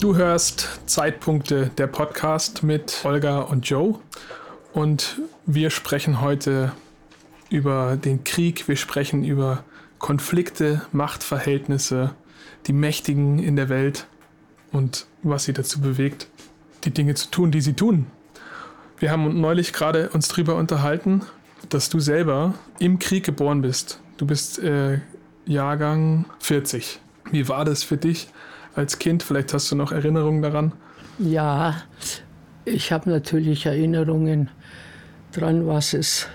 Du 0.00 0.16
hörst 0.16 0.80
Zeitpunkte 0.86 1.70
der 1.76 1.86
Podcast 1.86 2.62
mit 2.62 3.04
Olga 3.04 3.40
und 3.40 3.68
Joe 3.68 3.98
und 4.72 5.20
wir 5.44 5.68
sprechen 5.68 6.22
heute 6.22 6.72
über 7.50 7.98
den 8.02 8.24
Krieg, 8.24 8.66
wir 8.66 8.76
sprechen 8.76 9.24
über 9.24 9.62
Konflikte, 9.98 10.80
Machtverhältnisse, 10.92 12.14
die 12.66 12.72
Mächtigen 12.72 13.38
in 13.40 13.56
der 13.56 13.68
Welt 13.68 14.06
und 14.72 15.04
was 15.22 15.44
sie 15.44 15.52
dazu 15.52 15.82
bewegt, 15.82 16.28
die 16.84 16.92
Dinge 16.92 17.14
zu 17.14 17.30
tun, 17.30 17.50
die 17.50 17.60
sie 17.60 17.74
tun. 17.74 18.06
Wir 18.98 19.10
haben 19.10 19.38
neulich 19.38 19.74
gerade 19.74 20.08
uns 20.08 20.28
darüber 20.28 20.54
unterhalten, 20.54 21.26
dass 21.68 21.90
du 21.90 22.00
selber 22.00 22.54
im 22.78 23.00
Krieg 23.00 23.26
geboren 23.26 23.60
bist. 23.60 24.00
Du 24.16 24.24
bist 24.24 24.60
äh, 24.60 25.00
Jahrgang 25.44 26.24
40. 26.38 27.00
Wie 27.30 27.48
war 27.48 27.66
das 27.66 27.82
für 27.82 27.98
dich? 27.98 28.28
Als 28.80 28.98
Kind? 28.98 29.22
Vielleicht 29.22 29.52
hast 29.52 29.70
du 29.70 29.76
noch 29.76 29.92
Erinnerungen 29.92 30.40
daran? 30.40 30.72
Ja, 31.18 31.82
ich 32.64 32.92
habe 32.92 33.10
natürlich 33.10 33.66
Erinnerungen 33.66 34.48
daran, 35.32 35.66
was 35.66 35.92
es 35.92 36.26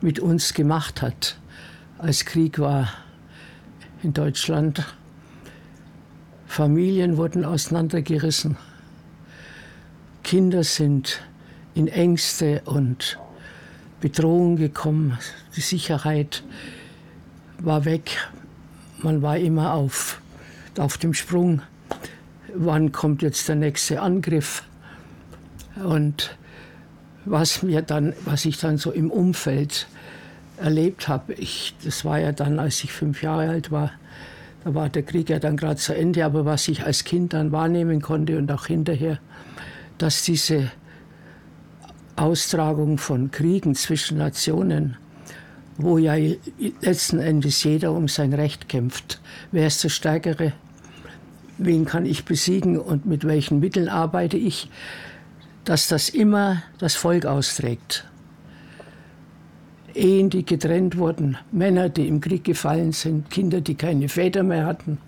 mit 0.00 0.18
uns 0.18 0.54
gemacht 0.54 1.02
hat, 1.02 1.38
als 1.98 2.24
Krieg 2.24 2.58
war 2.58 2.88
in 4.02 4.12
Deutschland. 4.12 4.84
Familien 6.46 7.16
wurden 7.16 7.44
auseinandergerissen. 7.44 8.56
Kinder 10.24 10.64
sind 10.64 11.22
in 11.74 11.86
Ängste 11.86 12.62
und 12.64 13.18
Bedrohung 14.00 14.56
gekommen. 14.56 15.16
Die 15.56 15.60
Sicherheit 15.60 16.42
war 17.58 17.84
weg. 17.84 18.18
Man 18.98 19.22
war 19.22 19.38
immer 19.38 19.74
auf, 19.74 20.20
auf 20.76 20.98
dem 20.98 21.14
Sprung 21.14 21.62
wann 22.54 22.92
kommt 22.92 23.22
jetzt 23.22 23.48
der 23.48 23.56
nächste 23.56 24.00
Angriff. 24.00 24.62
Und 25.82 26.36
was 27.24 27.62
mir 27.62 27.82
dann, 27.82 28.14
was 28.24 28.44
ich 28.44 28.58
dann 28.58 28.78
so 28.78 28.90
im 28.90 29.10
Umfeld 29.10 29.86
erlebt 30.58 31.08
habe, 31.08 31.34
ich, 31.34 31.74
das 31.84 32.04
war 32.04 32.18
ja 32.18 32.32
dann, 32.32 32.58
als 32.58 32.84
ich 32.84 32.92
fünf 32.92 33.22
Jahre 33.22 33.48
alt 33.48 33.70
war, 33.70 33.90
da 34.64 34.74
war 34.74 34.88
der 34.88 35.02
Krieg 35.02 35.28
ja 35.28 35.38
dann 35.38 35.56
gerade 35.56 35.76
zu 35.76 35.94
Ende, 35.94 36.24
aber 36.24 36.44
was 36.44 36.68
ich 36.68 36.84
als 36.84 37.04
Kind 37.04 37.32
dann 37.32 37.52
wahrnehmen 37.52 38.00
konnte 38.00 38.38
und 38.38 38.50
auch 38.50 38.66
hinterher, 38.66 39.18
dass 39.98 40.22
diese 40.22 40.70
Austragung 42.16 42.98
von 42.98 43.30
Kriegen 43.30 43.74
zwischen 43.74 44.18
Nationen, 44.18 44.96
wo 45.76 45.98
ja 45.98 46.14
letzten 46.80 47.18
Endes 47.18 47.64
jeder 47.64 47.92
um 47.92 48.06
sein 48.08 48.32
Recht 48.32 48.68
kämpft, 48.68 49.20
wer 49.50 49.66
ist 49.66 49.82
der 49.82 49.88
Stärkere, 49.88 50.52
wen 51.58 51.84
kann 51.84 52.06
ich 52.06 52.24
besiegen 52.24 52.78
und 52.78 53.06
mit 53.06 53.24
welchen 53.24 53.60
Mitteln 53.60 53.88
arbeite 53.88 54.36
ich, 54.36 54.68
dass 55.64 55.88
das 55.88 56.08
immer 56.08 56.62
das 56.78 56.94
Volk 56.94 57.26
austrägt. 57.26 58.06
Ehen, 59.94 60.28
die 60.28 60.44
getrennt 60.44 60.98
wurden, 60.98 61.38
Männer, 61.52 61.88
die 61.88 62.08
im 62.08 62.20
Krieg 62.20 62.44
gefallen 62.44 62.92
sind, 62.92 63.30
Kinder, 63.30 63.60
die 63.60 63.76
keine 63.76 64.08
Väter 64.08 64.42
mehr 64.42 64.66
hatten, 64.66 64.98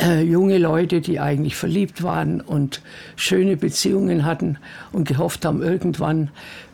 äh, 0.00 0.22
junge 0.22 0.58
Leute, 0.58 1.00
die 1.00 1.20
eigentlich 1.20 1.56
verliebt 1.56 2.02
waren 2.02 2.40
und 2.40 2.82
schöne 3.16 3.56
Beziehungen 3.56 4.24
hatten 4.24 4.58
und 4.92 5.06
gehofft 5.06 5.44
haben, 5.44 5.62
irgendwann 5.62 6.30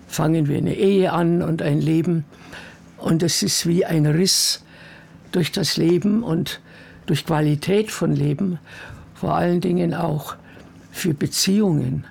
fangen 0.07 0.49
wir 0.49 0.59
eine 0.59 0.75
Ehe 0.75 1.13
an 1.13 1.43
und 1.43 1.63
ein 1.63 1.81
Leben. 1.81 2.25
Und 2.99 3.23
es 3.23 3.43
ist 3.43 3.67
wie 3.67 3.85
ein 3.85 4.07
Riss 4.07 4.65
durch 5.33 5.51
das 5.51 5.77
Leben 5.77 6.23
und 6.23 6.61
durch 7.07 7.27
Qualität 7.27 7.91
von 7.91 8.15
Leben, 8.15 8.59
vor 9.15 9.35
allen 9.35 9.61
Dingen 9.61 9.95
auch 9.95 10.37
für 10.91 11.15
Beziehungen, 11.15 12.05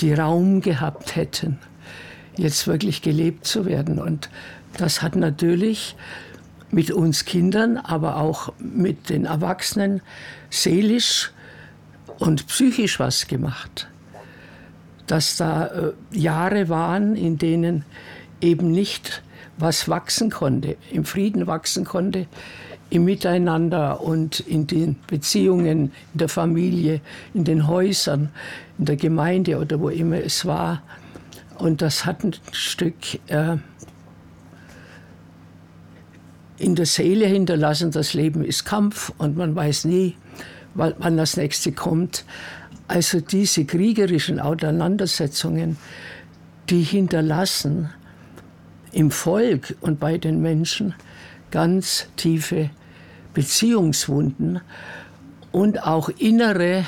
die 0.00 0.12
Raum 0.12 0.60
gehabt 0.60 1.16
hätten, 1.16 1.58
jetzt 2.36 2.66
wirklich 2.66 3.02
gelebt 3.02 3.46
zu 3.46 3.64
werden. 3.66 3.98
Und 3.98 4.28
das 4.76 5.02
hat 5.02 5.16
natürlich 5.16 5.96
mit 6.70 6.90
uns 6.90 7.24
Kindern, 7.24 7.76
aber 7.76 8.16
auch 8.16 8.52
mit 8.58 9.08
den 9.08 9.26
Erwachsenen 9.26 10.02
seelisch 10.50 11.30
und 12.18 12.46
psychisch 12.48 12.98
was 12.98 13.28
gemacht. 13.28 13.88
Dass 15.06 15.36
da 15.36 15.66
äh, 15.66 15.92
Jahre 16.10 16.68
waren, 16.68 17.14
in 17.14 17.38
denen 17.38 17.84
eben 18.40 18.72
nicht 18.72 19.22
was 19.56 19.88
wachsen 19.88 20.30
konnte, 20.30 20.76
im 20.90 21.04
Frieden 21.04 21.46
wachsen 21.46 21.84
konnte, 21.84 22.26
im 22.94 23.04
Miteinander 23.04 24.00
und 24.00 24.38
in 24.38 24.68
den 24.68 24.96
Beziehungen, 25.08 25.90
in 26.12 26.18
der 26.18 26.28
Familie, 26.28 27.00
in 27.34 27.42
den 27.42 27.66
Häusern, 27.66 28.30
in 28.78 28.84
der 28.84 28.94
Gemeinde 28.94 29.58
oder 29.58 29.80
wo 29.80 29.88
immer 29.88 30.18
es 30.18 30.46
war. 30.46 30.80
Und 31.58 31.82
das 31.82 32.04
hat 32.04 32.22
ein 32.22 32.36
Stück 32.52 32.94
äh, 33.26 33.56
in 36.56 36.76
der 36.76 36.86
Seele 36.86 37.26
hinterlassen. 37.26 37.90
Das 37.90 38.14
Leben 38.14 38.44
ist 38.44 38.64
Kampf 38.64 39.12
und 39.18 39.36
man 39.36 39.56
weiß 39.56 39.86
nie, 39.86 40.16
wann 40.74 41.16
das 41.16 41.36
nächste 41.36 41.72
kommt. 41.72 42.24
Also 42.86 43.20
diese 43.20 43.64
kriegerischen 43.64 44.38
Auseinandersetzungen, 44.38 45.78
die 46.70 46.82
hinterlassen 46.82 47.90
im 48.92 49.10
Volk 49.10 49.74
und 49.80 49.98
bei 49.98 50.16
den 50.16 50.40
Menschen 50.40 50.94
ganz 51.50 52.06
tiefe 52.16 52.70
Beziehungswunden 53.34 54.60
und 55.52 55.82
auch 55.82 56.08
innere 56.08 56.84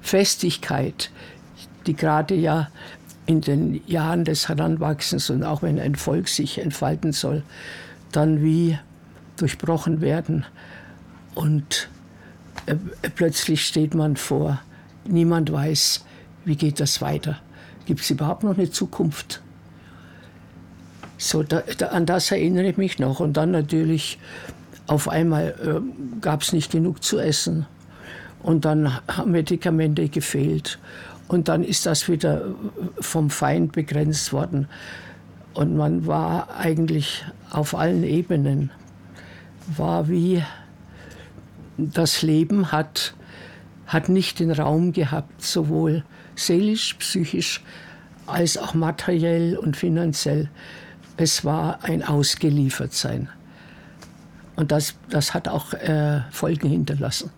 Festigkeit, 0.00 1.10
die 1.86 1.94
gerade 1.94 2.34
ja 2.34 2.68
in 3.26 3.40
den 3.40 3.80
Jahren 3.86 4.24
des 4.24 4.48
Heranwachsens 4.48 5.30
und 5.30 5.44
auch 5.44 5.62
wenn 5.62 5.78
ein 5.78 5.94
Volk 5.94 6.28
sich 6.28 6.58
entfalten 6.58 7.12
soll, 7.12 7.42
dann 8.12 8.42
wie 8.42 8.78
durchbrochen 9.36 10.00
werden. 10.00 10.44
Und 11.34 11.88
äh, 12.66 12.74
plötzlich 13.14 13.64
steht 13.64 13.94
man 13.94 14.16
vor, 14.16 14.60
niemand 15.04 15.52
weiß, 15.52 16.04
wie 16.44 16.56
geht 16.56 16.80
das 16.80 17.00
weiter. 17.00 17.38
Gibt 17.86 18.00
es 18.00 18.10
überhaupt 18.10 18.42
noch 18.42 18.56
eine 18.56 18.70
Zukunft? 18.70 19.42
So, 21.16 21.42
da, 21.42 21.62
da, 21.78 21.88
an 21.88 22.06
das 22.06 22.30
erinnere 22.30 22.68
ich 22.68 22.76
mich 22.76 22.98
noch. 22.98 23.20
Und 23.20 23.36
dann 23.36 23.50
natürlich 23.50 24.18
auf 24.90 25.08
einmal 25.08 25.54
äh, 25.62 26.20
gab 26.20 26.42
es 26.42 26.52
nicht 26.52 26.72
genug 26.72 27.04
zu 27.04 27.20
essen. 27.20 27.66
Und 28.42 28.64
dann 28.64 28.92
haben 29.06 29.30
Medikamente 29.30 30.08
gefehlt. 30.08 30.80
Und 31.28 31.46
dann 31.46 31.62
ist 31.62 31.86
das 31.86 32.08
wieder 32.08 32.42
vom 32.98 33.30
Feind 33.30 33.70
begrenzt 33.70 34.32
worden. 34.32 34.66
Und 35.54 35.76
man 35.76 36.08
war 36.08 36.56
eigentlich 36.58 37.24
auf 37.50 37.76
allen 37.76 38.02
Ebenen 38.02 38.72
war 39.76 40.08
wie 40.08 40.42
das 41.76 42.22
Leben 42.22 42.72
hat 42.72 43.14
hat 43.86 44.08
nicht 44.08 44.40
den 44.40 44.50
Raum 44.50 44.92
gehabt 44.92 45.40
sowohl 45.42 46.02
seelisch 46.34 46.94
psychisch 46.94 47.62
als 48.26 48.56
auch 48.56 48.74
materiell 48.74 49.56
und 49.56 49.76
finanziell. 49.76 50.48
Es 51.16 51.44
war 51.44 51.84
ein 51.84 52.02
Ausgeliefertsein. 52.02 53.28
Und 54.60 54.72
das, 54.72 54.94
das 55.08 55.32
hat 55.32 55.48
auch 55.48 55.72
äh, 55.72 56.20
Folgen 56.30 56.68
hinterlassen. 56.68 57.30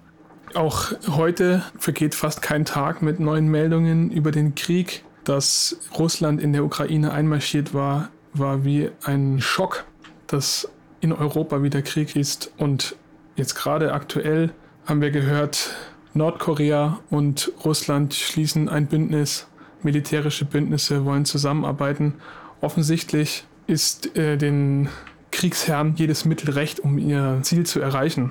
Auch 0.55 0.91
heute 1.09 1.63
vergeht 1.79 2.17
fast 2.17 2.43
kein 2.43 2.65
Tag 2.65 3.01
mit 3.01 3.21
neuen 3.21 3.47
Meldungen 3.47 4.11
über 4.11 4.33
den 4.33 4.57
Krieg. 4.57 5.05
Dass 5.23 5.77
Russland 5.97 6.43
in 6.43 6.53
der 6.53 6.65
Ukraine 6.65 7.13
einmarschiert 7.13 7.75
war, 7.75 8.09
war 8.35 8.65
wie 8.65 8.91
ein 9.05 9.41
Schock, 9.41 9.85
dass 10.27 10.69
in 11.01 11.13
Europa 11.13 11.63
wieder 11.63 11.81
Krieg 11.81 12.17
ist. 12.17 12.51
Und 12.59 12.97
jetzt 13.37 13.55
gerade 13.55 13.93
aktuell 13.93 14.51
haben 14.87 15.01
wir 15.01 15.13
gehört, 15.13 15.71
Nordkorea 16.15 16.99
und 17.09 17.53
Russland 17.65 18.15
schließen 18.15 18.69
ein 18.69 18.89
Bündnis, 18.89 19.47
militärische 19.85 20.45
Bündnisse 20.45 21.05
wollen 21.05 21.25
zusammenarbeiten. 21.25 22.15
Offensichtlich 22.61 23.45
ist 23.69 24.17
äh, 24.17 24.37
den 24.37 24.89
Kriegsherren 25.33 25.97
jedes 25.97 26.25
Mittel 26.25 26.51
recht, 26.51 26.79
um 26.81 26.99
ihr 26.99 27.41
Ziel 27.43 27.67
zu 27.67 27.81
erreichen. 27.81 28.31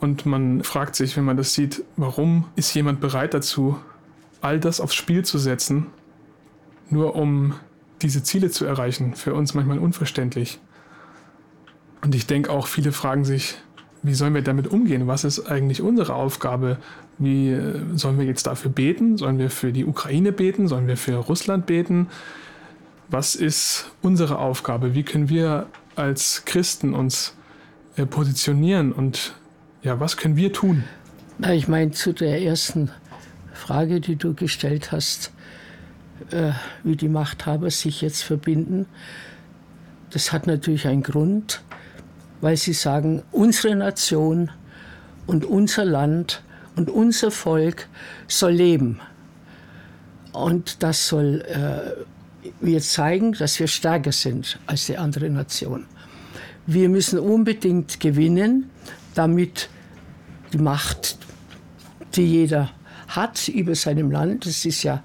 Und 0.00 0.24
man 0.24 0.62
fragt 0.62 0.94
sich, 0.94 1.16
wenn 1.16 1.24
man 1.24 1.36
das 1.36 1.52
sieht, 1.52 1.84
warum 1.96 2.46
ist 2.56 2.72
jemand 2.74 3.00
bereit 3.00 3.34
dazu, 3.34 3.78
all 4.40 4.60
das 4.60 4.80
aufs 4.80 4.94
Spiel 4.94 5.24
zu 5.24 5.38
setzen, 5.38 5.88
nur 6.88 7.16
um 7.16 7.54
diese 8.02 8.22
Ziele 8.22 8.50
zu 8.50 8.64
erreichen? 8.64 9.14
Für 9.14 9.34
uns 9.34 9.54
manchmal 9.54 9.78
unverständlich. 9.78 10.60
Und 12.02 12.14
ich 12.14 12.26
denke 12.26 12.50
auch, 12.50 12.66
viele 12.66 12.92
fragen 12.92 13.24
sich, 13.24 13.56
wie 14.02 14.14
sollen 14.14 14.34
wir 14.34 14.42
damit 14.42 14.68
umgehen? 14.68 15.06
Was 15.08 15.24
ist 15.24 15.46
eigentlich 15.46 15.82
unsere 15.82 16.14
Aufgabe? 16.14 16.78
Wie 17.18 17.50
äh, 17.50 17.80
sollen 17.94 18.18
wir 18.18 18.26
jetzt 18.26 18.46
dafür 18.46 18.70
beten? 18.70 19.16
Sollen 19.16 19.38
wir 19.38 19.50
für 19.50 19.72
die 19.72 19.84
Ukraine 19.84 20.30
beten? 20.30 20.68
Sollen 20.68 20.86
wir 20.86 20.96
für 20.96 21.16
Russland 21.16 21.66
beten? 21.66 22.08
Was 23.08 23.34
ist 23.34 23.90
unsere 24.02 24.38
Aufgabe? 24.38 24.94
Wie 24.94 25.02
können 25.02 25.28
wir 25.28 25.66
als 25.96 26.44
Christen 26.44 26.94
uns 26.94 27.34
äh, 27.96 28.06
positionieren 28.06 28.92
und 28.92 29.34
ja, 29.82 30.00
was 30.00 30.16
können 30.16 30.36
wir 30.36 30.52
tun? 30.52 30.84
Na, 31.38 31.54
ich 31.54 31.68
meine, 31.68 31.90
zu 31.90 32.12
der 32.12 32.42
ersten 32.42 32.90
Frage, 33.52 34.00
die 34.00 34.16
du 34.16 34.34
gestellt 34.34 34.92
hast, 34.92 35.32
äh, 36.30 36.52
wie 36.82 36.96
die 36.96 37.08
Machthaber 37.08 37.70
sich 37.70 38.00
jetzt 38.00 38.22
verbinden, 38.22 38.86
das 40.10 40.32
hat 40.32 40.46
natürlich 40.46 40.86
einen 40.86 41.02
Grund, 41.02 41.62
weil 42.40 42.56
sie 42.56 42.72
sagen, 42.72 43.22
unsere 43.32 43.74
Nation 43.74 44.50
und 45.26 45.44
unser 45.44 45.84
Land 45.84 46.42
und 46.76 46.90
unser 46.90 47.30
Volk 47.30 47.88
soll 48.28 48.52
leben. 48.52 49.00
Und 50.32 50.82
das 50.82 51.08
soll 51.08 51.42
äh, 51.48 52.04
wir 52.60 52.80
zeigen, 52.80 53.32
dass 53.32 53.58
wir 53.60 53.66
stärker 53.66 54.12
sind 54.12 54.58
als 54.66 54.86
die 54.86 54.96
andere 54.96 55.28
Nation. 55.28 55.86
Wir 56.66 56.88
müssen 56.88 57.18
unbedingt 57.18 58.00
gewinnen, 58.00 58.70
damit 59.14 59.68
die 60.52 60.58
Macht, 60.58 61.18
die 62.14 62.26
jeder 62.26 62.70
hat 63.08 63.48
über 63.48 63.74
seinem 63.74 64.10
Land, 64.10 64.46
das 64.46 64.64
ist 64.64 64.82
ja 64.82 65.02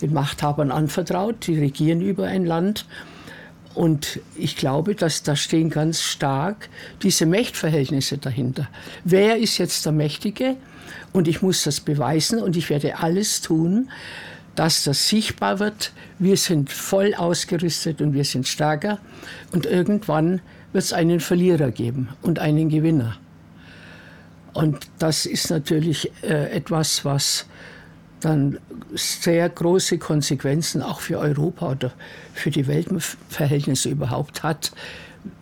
den 0.00 0.12
Machthabern 0.12 0.70
anvertraut, 0.70 1.46
die 1.46 1.58
regieren 1.58 2.00
über 2.00 2.26
ein 2.26 2.44
Land. 2.44 2.86
Und 3.74 4.20
ich 4.34 4.56
glaube, 4.56 4.94
dass 4.94 5.22
da 5.22 5.36
stehen 5.36 5.70
ganz 5.70 6.00
stark 6.00 6.68
diese 7.02 7.26
Mächtverhältnisse 7.26 8.18
dahinter. 8.18 8.68
Wer 9.04 9.36
ist 9.36 9.58
jetzt 9.58 9.84
der 9.84 9.92
Mächtige? 9.92 10.56
Und 11.12 11.28
ich 11.28 11.42
muss 11.42 11.64
das 11.64 11.80
beweisen 11.80 12.42
und 12.42 12.56
ich 12.56 12.70
werde 12.70 12.98
alles 12.98 13.42
tun, 13.42 13.90
dass 14.56 14.84
das 14.84 15.08
sichtbar 15.08 15.60
wird. 15.60 15.92
Wir 16.18 16.36
sind 16.36 16.72
voll 16.72 17.14
ausgerüstet 17.14 18.00
und 18.00 18.14
wir 18.14 18.24
sind 18.24 18.48
stärker. 18.48 18.98
Und 19.52 19.66
irgendwann 19.66 20.40
wird 20.72 20.84
es 20.84 20.92
einen 20.92 21.20
Verlierer 21.20 21.70
geben 21.70 22.08
und 22.22 22.38
einen 22.38 22.68
Gewinner. 22.68 23.16
Und 24.54 24.88
das 24.98 25.26
ist 25.26 25.50
natürlich 25.50 26.10
äh, 26.22 26.50
etwas, 26.50 27.04
was 27.04 27.46
dann 28.20 28.58
sehr 28.94 29.48
große 29.50 29.98
Konsequenzen 29.98 30.82
auch 30.82 31.00
für 31.00 31.18
Europa 31.18 31.72
oder 31.72 31.92
für 32.32 32.50
die 32.50 32.66
Weltverhältnisse 32.66 33.90
überhaupt 33.90 34.42
hat. 34.42 34.72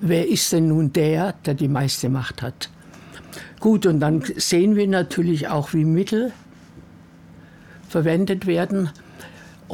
Wer 0.01 0.29
ist 0.29 0.53
denn 0.53 0.69
nun 0.69 0.93
der, 0.93 1.35
der 1.47 1.55
die 1.55 1.69
meiste 1.69 2.09
Macht 2.09 2.43
hat? 2.43 2.69
Gut, 3.61 3.87
und 3.87 4.01
dann 4.01 4.23
sehen 4.37 4.75
wir 4.75 4.89
natürlich 4.89 5.47
auch, 5.49 5.73
wie 5.73 5.85
Mittel 5.85 6.33
verwendet 7.89 8.47
werden 8.47 8.91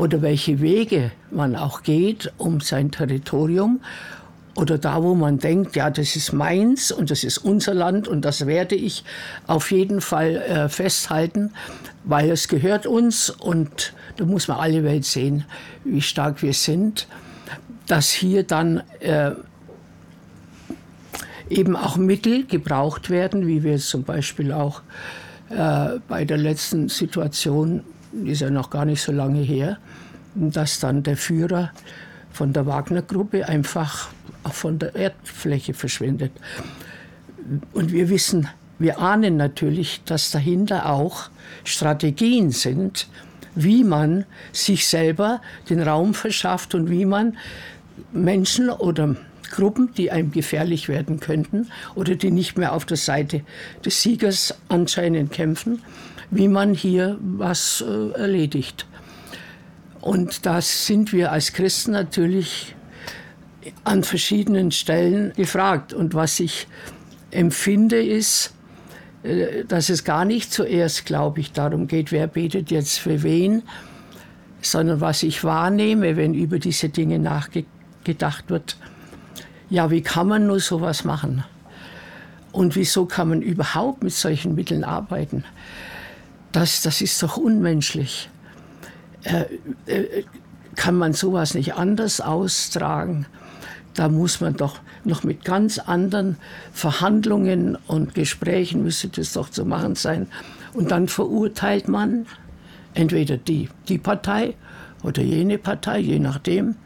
oder 0.01 0.23
welche 0.23 0.61
Wege 0.61 1.11
man 1.31 1.55
auch 1.55 1.83
geht, 1.83 2.33
um 2.39 2.61
sein 2.61 2.91
Territorium. 2.91 3.81
Oder 4.55 4.79
da, 4.79 5.03
wo 5.03 5.15
man 5.15 5.39
denkt, 5.39 5.77
ja, 5.77 5.91
das 5.91 6.17
ist 6.17 6.33
meins 6.33 6.91
und 6.91 7.11
das 7.11 7.23
ist 7.23 7.39
unser 7.39 7.75
Land 7.75 8.09
und 8.09 8.25
das 8.25 8.47
werde 8.47 8.75
ich 8.75 9.05
auf 9.47 9.71
jeden 9.71 10.01
Fall 10.01 10.37
äh, 10.37 10.69
festhalten, 10.69 11.53
weil 12.05 12.31
es 12.31 12.49
gehört 12.49 12.87
uns 12.87 13.31
und 13.31 13.93
da 14.17 14.25
muss 14.25 14.49
man 14.49 14.59
alle 14.59 14.83
Welt 14.85 15.05
sehen, 15.05 15.45
wie 15.85 16.03
stark 16.03 16.43
wir 16.43 16.55
sind, 16.55 17.07
dass 17.87 18.11
hier 18.11 18.43
dann 18.43 18.83
äh, 19.01 19.33
eben 21.49 21.77
auch 21.77 21.97
Mittel 21.97 22.47
gebraucht 22.47 23.11
werden, 23.11 23.47
wie 23.47 23.63
wir 23.63 23.79
zum 23.79 24.03
Beispiel 24.05 24.53
auch 24.53 24.83
äh, 25.51 26.01
bei 26.09 26.25
der 26.25 26.39
letzten 26.39 26.89
Situation, 26.89 27.85
ist 28.25 28.41
ja 28.41 28.51
noch 28.51 28.71
gar 28.71 28.85
nicht 28.85 29.03
so 29.03 29.13
lange 29.13 29.41
her, 29.41 29.79
dass 30.35 30.81
dann 30.81 31.03
der 31.03 31.17
Führer 31.17 31.71
von 32.33 32.53
der 32.53 32.67
Wagner-Gruppe 32.67 33.49
einfach 33.49 34.09
von 34.51 34.79
der 34.79 34.95
Erdfläche 34.95 35.75
verschwindet. 35.75 36.33
Und 37.73 37.93
wir 37.93 38.09
wissen, 38.09 38.49
wir 38.79 38.99
ahnen 38.99 39.37
natürlich, 39.37 40.03
dass 40.05 40.31
dahinter 40.31 40.87
auch 40.87 41.29
Strategien 41.65 42.51
sind, 42.51 43.09
wie 43.55 43.85
man 43.85 44.25
sich 44.53 44.87
selber 44.87 45.43
den 45.69 45.83
Raum 45.83 46.15
verschafft 46.15 46.75
und 46.75 46.91
wie 46.91 47.05
man 47.05 47.37
Menschen 48.13 48.71
oder 48.71 49.17
Gruppen, 49.51 49.93
die 49.97 50.11
einem 50.11 50.31
gefährlich 50.31 50.89
werden 50.89 51.21
könnten 51.21 51.69
oder 51.95 52.15
die 52.15 52.31
nicht 52.31 52.57
mehr 52.57 52.73
auf 52.73 52.87
der 52.87 52.97
Seite 52.97 53.43
des 53.85 54.01
Siegers 54.01 54.55
anscheinend 54.69 55.33
kämpfen, 55.33 55.83
wie 56.31 56.49
man 56.49 56.75
hier 56.75 57.19
was 57.21 57.85
äh, 57.87 58.11
erledigt. 58.19 58.87
Und 60.01 60.47
da 60.47 60.61
sind 60.61 61.13
wir 61.13 61.33
als 61.33 61.53
Christen 61.53 61.93
natürlich 61.93 62.75
an 63.85 64.03
verschiedenen 64.03 64.71
Stellen 64.71 65.33
gefragt. 65.35 65.93
Und 65.93 66.15
was 66.15 66.41
ich 66.41 66.67
empfinde, 67.31 68.03
ist, 68.03 68.55
äh, 69.23 69.65
dass 69.65 69.91
es 69.91 70.05
gar 70.05 70.25
nicht 70.25 70.53
zuerst, 70.53 71.05
glaube 71.05 71.41
ich, 71.41 71.53
darum 71.53 71.87
geht, 71.87 72.13
wer 72.13 72.27
betet 72.27 72.71
jetzt 72.71 72.99
für 72.99 73.23
wen, 73.23 73.63
sondern 74.63 75.01
was 75.01 75.23
ich 75.23 75.45
wahrnehme, 75.45 76.17
wenn 76.17 76.35
über 76.35 76.59
diese 76.59 76.89
Dinge 76.89 77.19
nachgedacht 77.19 78.49
wird. 78.49 78.77
Ja, 79.69 79.91
wie 79.91 80.03
kann 80.03 80.29
man 80.29 80.47
nur 80.47 80.61
sowas 80.61 81.05
machen? 81.05 81.45
Und 82.53 82.75
wieso 82.75 83.07
kann 83.07 83.29
man 83.29 83.43
überhaupt 83.43 84.03
mit 84.03 84.13
solchen 84.13 84.55
Mitteln 84.55 84.83
arbeiten? 84.83 85.45
Das, 86.53 86.83
das 86.83 87.01
ist 87.01 87.23
doch 87.23 87.37
unmenschlich. 87.37 88.29
Äh, 89.25 89.45
äh, 89.87 90.25
kann 90.77 90.97
man 90.97 91.13
sowas 91.13 91.55
nicht 91.55 91.75
anders 91.75 92.21
austragen? 92.21 93.27
Da 93.95 94.09
muss 94.09 94.41
man 94.41 94.57
doch 94.57 94.79
noch 95.05 95.25
mit 95.25 95.45
ganz 95.45 95.79
anderen 95.79 96.37
Verhandlungen 96.73 97.77
und 97.87 98.15
Gesprächen 98.15 98.83
müsste 98.83 99.09
das 99.09 99.33
doch 99.33 99.51
zu 99.51 99.65
machen 99.65 99.95
sein. 99.95 100.27
Und 100.73 100.91
dann 100.91 101.09
verurteilt 101.09 101.89
man 101.89 102.27
entweder 102.95 103.37
die, 103.37 103.69
die 103.89 103.99
Partei 103.99 104.55
oder 105.03 105.23
jene 105.23 105.59
Partei, 105.59 105.99
je 105.99 106.19
nachdem, 106.19 106.77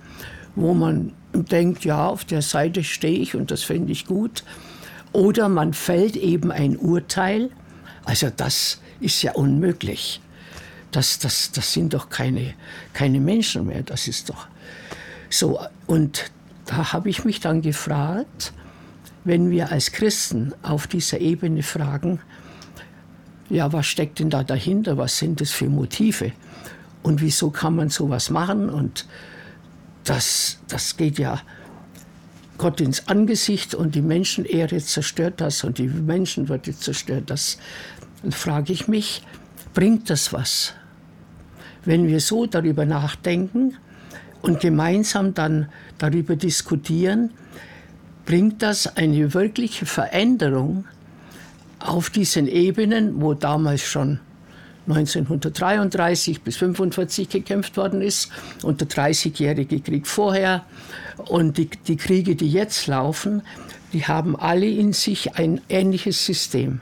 wo 0.54 0.74
man 0.74 1.12
denkt, 1.32 1.84
ja, 1.84 2.06
auf 2.06 2.24
der 2.24 2.42
Seite 2.42 2.84
stehe 2.84 3.18
ich 3.18 3.34
und 3.34 3.50
das 3.50 3.62
finde 3.62 3.92
ich 3.92 4.06
gut. 4.06 4.44
Oder 5.12 5.48
man 5.48 5.74
fällt 5.74 6.16
eben 6.16 6.50
ein 6.50 6.76
Urteil. 6.76 7.50
Also 8.04 8.28
das 8.34 8.80
ist 9.04 9.22
ja 9.22 9.32
unmöglich. 9.32 10.20
Das, 10.90 11.18
das, 11.18 11.50
das 11.52 11.72
sind 11.72 11.92
doch 11.92 12.08
keine, 12.08 12.54
keine 12.92 13.20
Menschen 13.20 13.66
mehr, 13.66 13.82
das 13.82 14.06
ist 14.08 14.30
doch 14.30 14.46
so. 15.28 15.60
Und 15.86 16.30
da 16.66 16.92
habe 16.92 17.10
ich 17.10 17.24
mich 17.24 17.40
dann 17.40 17.62
gefragt, 17.62 18.52
wenn 19.24 19.50
wir 19.50 19.72
als 19.72 19.92
Christen 19.92 20.54
auf 20.62 20.86
dieser 20.86 21.20
Ebene 21.20 21.62
fragen, 21.62 22.20
ja, 23.50 23.72
was 23.72 23.86
steckt 23.86 24.18
denn 24.20 24.30
da 24.30 24.42
dahinter, 24.42 24.96
was 24.96 25.18
sind 25.18 25.40
das 25.40 25.50
für 25.50 25.68
Motive? 25.68 26.32
Und 27.02 27.20
wieso 27.20 27.50
kann 27.50 27.76
man 27.76 27.90
sowas 27.90 28.30
machen? 28.30 28.70
Und 28.70 29.06
das, 30.04 30.58
das 30.68 30.96
geht 30.96 31.18
ja 31.18 31.42
Gott 32.56 32.80
ins 32.80 33.08
Angesicht 33.08 33.74
und 33.74 33.94
die 33.94 34.02
Menschenehre 34.02 34.78
zerstört 34.78 35.40
das 35.40 35.64
und 35.64 35.78
die 35.78 35.88
Menschenwürde 35.88 36.76
zerstört. 36.76 37.24
Das. 37.26 37.58
Dann 38.24 38.32
frage 38.32 38.72
ich 38.72 38.88
mich, 38.88 39.22
bringt 39.72 40.10
das 40.10 40.32
was? 40.32 40.74
wenn 41.84 42.08
wir 42.08 42.20
so 42.20 42.46
darüber 42.46 42.86
nachdenken 42.86 43.76
und 44.42 44.60
gemeinsam 44.60 45.34
dann 45.34 45.68
darüber 45.98 46.36
diskutieren, 46.36 47.30
bringt 48.26 48.62
das 48.62 48.96
eine 48.96 49.34
wirkliche 49.34 49.86
Veränderung 49.86 50.86
auf 51.78 52.10
diesen 52.10 52.46
Ebenen, 52.48 53.20
wo 53.20 53.34
damals 53.34 53.82
schon 53.82 54.20
1933 54.86 56.42
bis 56.42 56.56
1945 56.56 57.28
gekämpft 57.28 57.76
worden 57.76 58.02
ist 58.02 58.30
und 58.62 58.80
der 58.80 58.88
30-jährige 58.88 59.80
Krieg 59.80 60.06
vorher 60.06 60.64
und 61.16 61.56
die, 61.56 61.70
die 61.86 61.96
Kriege, 61.96 62.36
die 62.36 62.50
jetzt 62.50 62.86
laufen, 62.86 63.42
die 63.92 64.06
haben 64.06 64.36
alle 64.36 64.68
in 64.68 64.92
sich 64.92 65.36
ein 65.36 65.60
ähnliches 65.68 66.24
System. 66.26 66.80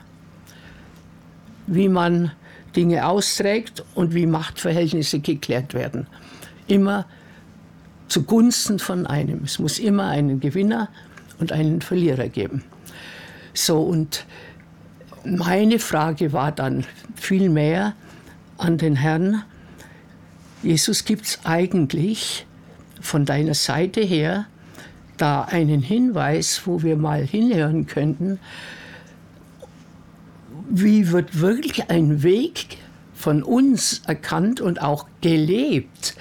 Wie 1.66 1.88
man 1.88 2.32
Dinge 2.74 3.06
austrägt 3.06 3.84
und 3.94 4.14
wie 4.14 4.26
Machtverhältnisse 4.26 5.20
geklärt 5.20 5.74
werden. 5.74 6.06
Immer 6.66 7.06
zugunsten 8.08 8.78
von 8.78 9.06
einem. 9.06 9.44
Es 9.44 9.58
muss 9.58 9.78
immer 9.78 10.08
einen 10.08 10.40
Gewinner 10.40 10.88
und 11.38 11.52
einen 11.52 11.80
Verlierer 11.80 12.28
geben. 12.28 12.64
So, 13.54 13.80
und 13.80 14.26
meine 15.24 15.78
Frage 15.78 16.32
war 16.32 16.52
dann 16.52 16.84
vielmehr 17.14 17.94
an 18.58 18.78
den 18.78 18.96
Herrn, 18.96 19.42
Jesus, 20.62 21.04
gibt 21.04 21.26
es 21.26 21.40
eigentlich 21.44 22.46
von 23.00 23.24
deiner 23.24 23.54
Seite 23.54 24.00
her 24.00 24.46
da 25.16 25.42
einen 25.42 25.82
Hinweis, 25.82 26.62
wo 26.64 26.82
wir 26.82 26.96
mal 26.96 27.24
hinhören 27.24 27.86
könnten, 27.86 28.38
wie 30.68 31.10
wird 31.10 31.40
wirklich 31.40 31.90
ein 31.90 32.22
Weg 32.22 32.78
von 33.14 33.42
uns 33.42 34.02
erkannt 34.06 34.60
und 34.60 34.82
auch 34.82 35.06
gelebt, 35.20 36.16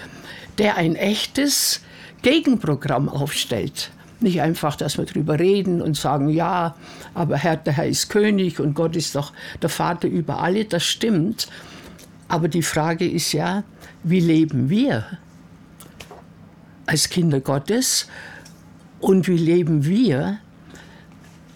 der 0.57 0.77
ein 0.77 0.95
echtes 0.95 1.81
Gegenprogramm 2.21 3.10
aufstellt. 3.10 3.91
Nicht 4.19 4.41
einfach, 4.41 4.75
dass 4.75 5.00
wir 5.00 5.05
darüber 5.05 5.39
reden 5.39 5.81
und 5.81 5.98
sagen, 5.98 6.29
ja, 6.29 6.75
aber 7.15 7.38
Herr, 7.38 7.57
der 7.57 7.74
Herr 7.74 7.88
ist 7.88 8.10
König 8.10 8.60
und 8.60 8.75
Gott 8.75 8.95
ist 8.95 9.15
doch 9.15 9.33
der 9.62 9.69
Vater 9.69 10.07
über 10.07 10.39
alle, 10.39 10.65
das 10.65 10.83
stimmt. 10.83 11.48
Aber 12.27 12.48
die 12.48 12.62
Frage 12.62 13.10
ist 13.10 13.33
ja, 13.33 13.63
wie 14.03 14.19
leben 14.19 14.69
wir 14.69 15.05
als 16.86 17.10
Kinder 17.10 17.39
Gottes 17.39 18.07
und 19.00 19.27
wie 19.27 19.38
leben 19.38 19.86
wir 19.86 20.38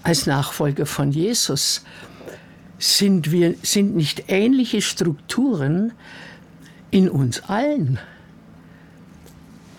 als 0.02 0.26
Nachfolger 0.26 0.88
von 0.88 1.12
Jesus? 1.12 1.84
Sind, 2.88 3.32
wir, 3.32 3.56
sind 3.64 3.96
nicht 3.96 4.26
ähnliche 4.28 4.80
Strukturen 4.80 5.92
in 6.92 7.10
uns 7.10 7.42
allen? 7.46 7.98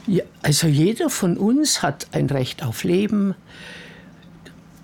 Ja, 0.08 0.24
also 0.42 0.66
jeder 0.66 1.08
von 1.08 1.36
uns 1.36 1.82
hat 1.82 2.08
ein 2.10 2.26
Recht 2.26 2.64
auf 2.64 2.82
Leben, 2.82 3.36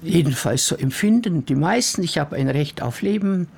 jedenfalls 0.02 0.67
so 0.67 0.76
empfinden 0.76 1.47
die 1.47 1.57
meisten. 1.57 2.05
Ich 2.05 2.17
habe 2.17 2.37
ein 2.37 2.49
Recht 2.49 2.81
auf 2.81 3.02
Leben, 3.02 3.49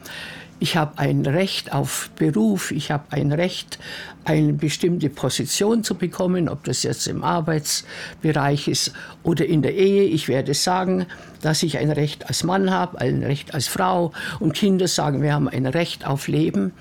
ich 0.65 0.79
habe 0.79 0.99
ein 0.99 1.27
Recht 1.27 1.75
auf 1.75 2.09
Beruf, 2.17 2.71
ich 2.71 2.91
habe 2.91 3.05
ein 3.11 3.33
Recht, 3.33 3.79
eine 4.25 4.55
bestimmte 4.55 5.11
Position 5.11 5.85
zu 5.85 5.95
bekommen, 5.95 6.49
ob 6.49 6.65
das 6.65 6.85
jetzt 6.85 7.07
im 7.07 7.23
Arbeitsbereich 7.23 8.69
ist 8.69 8.95
oder 9.23 9.45
in 9.45 9.61
der 9.61 9.75
Ehe. 9.75 10.05
Ich 10.05 10.27
werde 10.27 10.55
sagen, 10.55 11.05
dass 11.43 11.63
ich 11.63 11.77
ein 11.77 11.91
Recht 11.91 12.29
als 12.29 12.45
Mann 12.45 12.71
habe, 12.71 12.99
ein 12.99 13.23
Recht 13.23 13.53
als 13.53 13.69
Frau 13.69 14.13
und 14.41 14.55
Kinder 14.55 14.89
sagen, 14.89 15.21
wir 15.21 15.35
haben 15.35 15.51
ein 15.51 15.67
Recht 15.67 16.07
auf 16.07 16.29
Leben. 16.29 16.73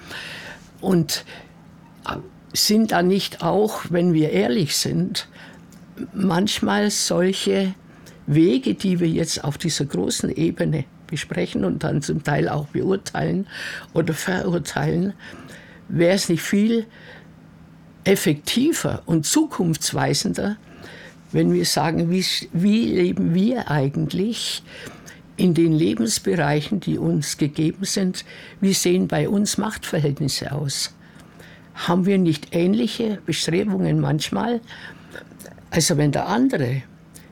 Und 0.79 1.25
sind 2.53 2.93
da 2.93 3.03
nicht 3.03 3.43
auch, 3.43 3.81
wenn 3.89 4.13
wir 4.13 4.29
ehrlich 4.29 4.77
sind, 4.77 5.27
manchmal 6.13 6.89
solche 6.89 7.75
Wege, 8.27 8.75
die 8.75 9.01
wir 9.01 9.09
jetzt 9.09 9.43
auf 9.43 9.57
dieser 9.57 9.83
großen 9.83 10.33
Ebene 10.33 10.85
besprechen 11.13 11.63
und 11.63 11.83
dann 11.83 12.01
zum 12.01 12.23
Teil 12.23 12.49
auch 12.49 12.67
beurteilen 12.67 13.45
oder 13.93 14.15
verurteilen, 14.15 15.13
wäre 15.87 16.15
es 16.15 16.27
nicht 16.27 16.41
viel 16.41 16.87
effektiver 18.03 19.03
und 19.05 19.27
zukunftsweisender, 19.27 20.57
wenn 21.31 21.53
wir 21.53 21.65
sagen, 21.65 22.09
wie, 22.09 22.25
wie 22.51 22.85
leben 22.85 23.35
wir 23.35 23.69
eigentlich 23.69 24.63
in 25.37 25.53
den 25.53 25.71
Lebensbereichen, 25.71 26.79
die 26.79 26.97
uns 26.97 27.37
gegeben 27.37 27.85
sind, 27.85 28.25
wie 28.59 28.73
sehen 28.73 29.07
bei 29.07 29.29
uns 29.29 29.57
Machtverhältnisse 29.57 30.51
aus? 30.51 30.95
Haben 31.75 32.05
wir 32.07 32.17
nicht 32.17 32.55
ähnliche 32.55 33.19
Bestrebungen 33.25 33.99
manchmal? 33.99 34.61
Also 35.69 35.97
wenn 35.97 36.11
der 36.11 36.27
andere 36.27 36.81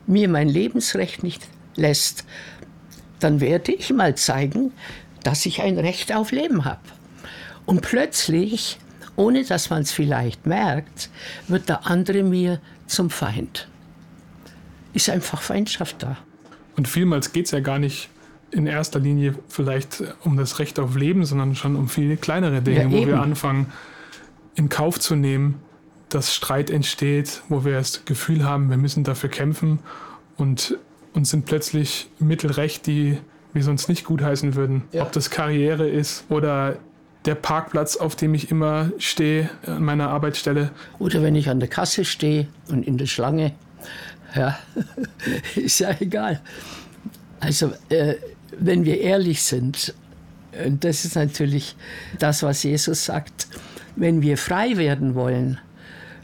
mir 0.06 0.28
mein 0.28 0.48
Lebensrecht 0.48 1.22
nicht 1.22 1.42
lässt, 1.76 2.24
dann 3.22 3.40
werde 3.40 3.72
ich 3.72 3.92
mal 3.92 4.14
zeigen, 4.16 4.72
dass 5.22 5.46
ich 5.46 5.62
ein 5.62 5.78
Recht 5.78 6.12
auf 6.12 6.32
Leben 6.32 6.64
habe. 6.64 6.80
Und 7.64 7.82
plötzlich, 7.82 8.78
ohne 9.16 9.44
dass 9.44 9.70
man 9.70 9.82
es 9.82 9.92
vielleicht 9.92 10.46
merkt, 10.46 11.10
wird 11.48 11.68
der 11.68 11.86
andere 11.86 12.22
mir 12.22 12.60
zum 12.86 13.10
Feind. 13.10 13.68
Ist 14.94 15.08
einfach 15.08 15.40
Feindschaft 15.40 16.02
da. 16.02 16.16
Und 16.76 16.88
vielmals 16.88 17.32
geht 17.32 17.46
es 17.46 17.52
ja 17.52 17.60
gar 17.60 17.78
nicht 17.78 18.08
in 18.50 18.66
erster 18.66 18.98
Linie 18.98 19.34
vielleicht 19.48 20.02
um 20.24 20.36
das 20.36 20.58
Recht 20.58 20.78
auf 20.78 20.94
Leben, 20.96 21.24
sondern 21.24 21.54
schon 21.54 21.76
um 21.76 21.88
viele 21.88 22.16
kleinere 22.16 22.60
Dinge, 22.60 22.82
ja, 22.82 22.90
wo 22.90 23.06
wir 23.06 23.20
anfangen, 23.20 23.66
in 24.54 24.68
Kauf 24.68 25.00
zu 25.00 25.16
nehmen, 25.16 25.60
dass 26.10 26.34
Streit 26.34 26.68
entsteht, 26.68 27.42
wo 27.48 27.64
wir 27.64 27.72
das 27.72 28.04
Gefühl 28.04 28.44
haben, 28.44 28.68
wir 28.68 28.76
müssen 28.76 29.04
dafür 29.04 29.30
kämpfen 29.30 29.78
und 30.36 30.76
uns 31.14 31.30
sind 31.30 31.44
plötzlich 31.44 32.08
Mittelrecht, 32.18 32.86
die 32.86 33.18
wir 33.52 33.62
sonst 33.62 33.88
nicht 33.88 34.04
gutheißen 34.04 34.54
würden. 34.54 34.82
Ja. 34.92 35.02
Ob 35.02 35.12
das 35.12 35.30
Karriere 35.30 35.88
ist 35.88 36.24
oder 36.28 36.76
der 37.24 37.34
Parkplatz, 37.34 37.96
auf 37.96 38.16
dem 38.16 38.34
ich 38.34 38.50
immer 38.50 38.90
stehe 38.98 39.50
an 39.66 39.84
meiner 39.84 40.08
Arbeitsstelle. 40.08 40.70
Oder 40.98 41.22
wenn 41.22 41.36
ich 41.36 41.48
an 41.48 41.60
der 41.60 41.68
Kasse 41.68 42.04
stehe 42.04 42.48
und 42.68 42.86
in 42.86 42.98
der 42.98 43.06
Schlange. 43.06 43.52
Ja, 44.34 44.58
ist 45.54 45.78
ja 45.80 45.94
egal. 46.00 46.40
Also, 47.40 47.72
äh, 47.88 48.14
wenn 48.58 48.84
wir 48.84 49.00
ehrlich 49.00 49.42
sind, 49.42 49.94
und 50.64 50.84
das 50.84 51.04
ist 51.04 51.16
natürlich 51.16 51.76
das, 52.18 52.42
was 52.42 52.62
Jesus 52.62 53.04
sagt, 53.04 53.48
wenn 53.96 54.22
wir 54.22 54.36
frei 54.36 54.76
werden 54.76 55.14
wollen 55.14 55.58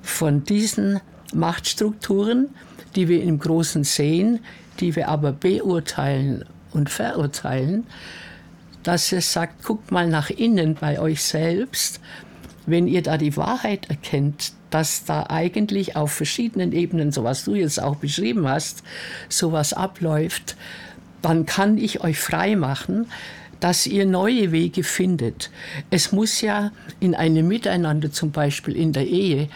von 0.02 0.44
diesen 0.44 1.00
Machtstrukturen, 1.34 2.48
die 2.94 3.08
wir 3.08 3.22
im 3.22 3.38
Großen 3.38 3.84
sehen, 3.84 4.40
die 4.80 4.96
wir 4.96 5.08
aber 5.08 5.32
beurteilen 5.32 6.44
und 6.72 6.90
verurteilen, 6.90 7.86
dass 8.82 9.12
er 9.12 9.20
sagt, 9.20 9.64
guckt 9.64 9.90
mal 9.90 10.08
nach 10.08 10.30
innen 10.30 10.74
bei 10.74 11.00
euch 11.00 11.22
selbst, 11.22 12.00
wenn 12.66 12.86
ihr 12.86 13.02
da 13.02 13.16
die 13.16 13.36
Wahrheit 13.36 13.88
erkennt, 13.88 14.52
dass 14.70 15.04
da 15.04 15.26
eigentlich 15.28 15.96
auf 15.96 16.12
verschiedenen 16.12 16.72
Ebenen, 16.72 17.12
so 17.12 17.24
was 17.24 17.44
du 17.44 17.54
jetzt 17.54 17.82
auch 17.82 17.96
beschrieben 17.96 18.46
hast, 18.46 18.82
sowas 19.28 19.72
abläuft, 19.72 20.56
dann 21.22 21.46
kann 21.46 21.78
ich 21.78 22.02
euch 22.04 22.18
frei 22.18 22.56
machen, 22.56 23.06
dass 23.60 23.86
ihr 23.86 24.06
neue 24.06 24.52
Wege 24.52 24.84
findet. 24.84 25.50
Es 25.90 26.12
muss 26.12 26.40
ja 26.40 26.70
in 27.00 27.14
einem 27.14 27.48
Miteinander, 27.48 28.12
zum 28.12 28.30
Beispiel 28.30 28.76
in 28.76 28.92
der 28.92 29.06
Ehe, 29.06 29.48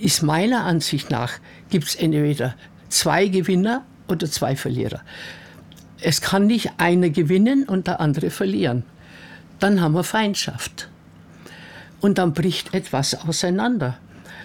ist 0.00 0.22
meiner 0.22 0.64
Ansicht 0.64 1.10
nach, 1.10 1.34
gibt 1.70 1.88
es 1.88 1.94
entweder 1.94 2.54
zwei 2.88 3.28
Gewinner 3.28 3.84
oder 4.08 4.30
zwei 4.30 4.56
Verlierer. 4.56 5.00
Es 6.00 6.20
kann 6.20 6.46
nicht 6.46 6.70
einer 6.78 7.10
gewinnen 7.10 7.64
und 7.64 7.86
der 7.86 8.00
andere 8.00 8.30
verlieren. 8.30 8.82
Dann 9.58 9.80
haben 9.80 9.94
wir 9.94 10.04
Feindschaft. 10.04 10.88
Und 12.00 12.18
dann 12.18 12.32
bricht 12.32 12.74
etwas 12.74 13.14
auseinander. 13.26 13.96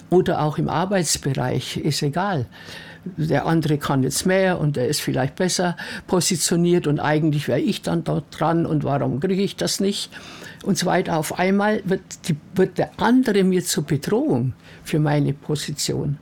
Oder 0.10 0.42
auch 0.42 0.58
im 0.58 0.70
Arbeitsbereich, 0.70 1.78
ist 1.78 2.04
egal. 2.04 2.46
Der 3.18 3.46
andere 3.46 3.78
kann 3.78 4.04
jetzt 4.04 4.26
mehr 4.26 4.60
und 4.60 4.78
er 4.78 4.88
ist 4.88 5.02
vielleicht 5.02 5.36
besser 5.36 5.76
positioniert 6.08 6.88
und 6.88 7.00
eigentlich 7.00 7.48
wäre 7.48 7.60
ich 7.60 7.82
dann 7.82 8.04
dort 8.04 8.26
dran 8.38 8.66
und 8.66 8.84
warum 8.84 9.20
kriege 9.20 9.42
ich 9.42 9.56
das 9.56 9.80
nicht? 9.80 10.12
Und 10.64 10.78
so 10.78 10.86
weiter. 10.86 11.18
Auf 11.18 11.40
einmal 11.40 11.82
wird, 11.86 12.02
die, 12.28 12.36
wird 12.56 12.78
der 12.78 12.92
andere 12.98 13.44
mir 13.44 13.64
zur 13.64 13.86
Bedrohung 13.86 14.54
für 14.84 15.00
meine 15.00 15.34
Position. 15.34 16.18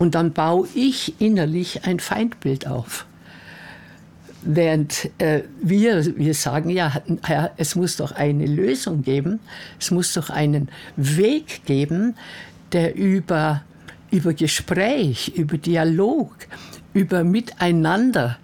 Und 0.00 0.14
dann 0.14 0.32
baue 0.32 0.66
ich 0.74 1.20
innerlich 1.20 1.84
ein 1.84 2.00
Feindbild 2.00 2.66
auf. 2.66 3.04
Während 4.40 5.10
äh, 5.18 5.42
wir, 5.60 6.16
wir 6.16 6.32
sagen 6.32 6.70
ja, 6.70 7.02
es 7.58 7.74
muss 7.76 7.98
doch 7.98 8.12
eine 8.12 8.46
Lösung 8.46 9.02
geben, 9.02 9.40
es 9.78 9.90
muss 9.90 10.14
doch 10.14 10.30
einen 10.30 10.70
Weg 10.96 11.66
geben, 11.66 12.14
der 12.72 12.96
über, 12.96 13.62
über 14.10 14.32
Gespräch, 14.32 15.34
über 15.36 15.58
Dialog, 15.58 16.34
über 16.94 17.22
Miteinander 17.22 18.38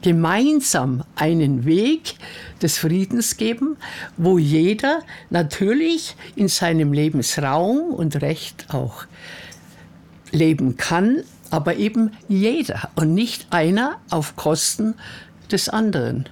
gemeinsam 0.00 1.04
einen 1.14 1.66
Weg 1.66 2.14
des 2.62 2.78
Friedens 2.78 3.36
geben, 3.36 3.76
wo 4.16 4.38
jeder 4.38 5.00
natürlich 5.28 6.16
in 6.36 6.48
seinem 6.48 6.94
Lebensraum 6.94 7.92
und 7.92 8.22
Recht 8.22 8.72
auch 8.72 9.04
leben 10.32 10.76
kann, 10.76 11.22
aber 11.50 11.76
eben 11.76 12.12
jeder 12.28 12.90
und 12.94 13.14
nicht 13.14 13.46
einer 13.50 13.98
auf 14.10 14.36
Kosten 14.36 14.94
des 15.50 15.68
anderen. 15.68 16.28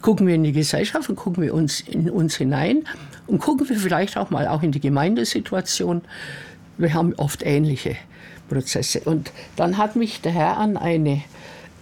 Gucken 0.00 0.26
wir 0.26 0.34
in 0.34 0.44
die 0.44 0.52
Gesellschaft 0.52 1.10
und 1.10 1.16
gucken 1.16 1.42
wir 1.42 1.52
uns 1.52 1.80
in 1.80 2.08
uns 2.08 2.36
hinein 2.36 2.84
und 3.26 3.38
gucken 3.38 3.68
wir 3.68 3.78
vielleicht 3.78 4.16
auch 4.16 4.30
mal 4.30 4.48
auch 4.48 4.62
in 4.62 4.72
die 4.72 4.80
Gemeindesituation. 4.80 6.02
Wir 6.78 6.94
haben 6.94 7.14
oft 7.16 7.42
ähnliche 7.44 7.96
Prozesse. 8.48 9.00
Und 9.00 9.32
dann 9.56 9.76
hat 9.76 9.96
mich 9.96 10.20
der 10.20 10.32
Herr 10.32 10.56
an 10.58 10.76
eine, 10.76 11.22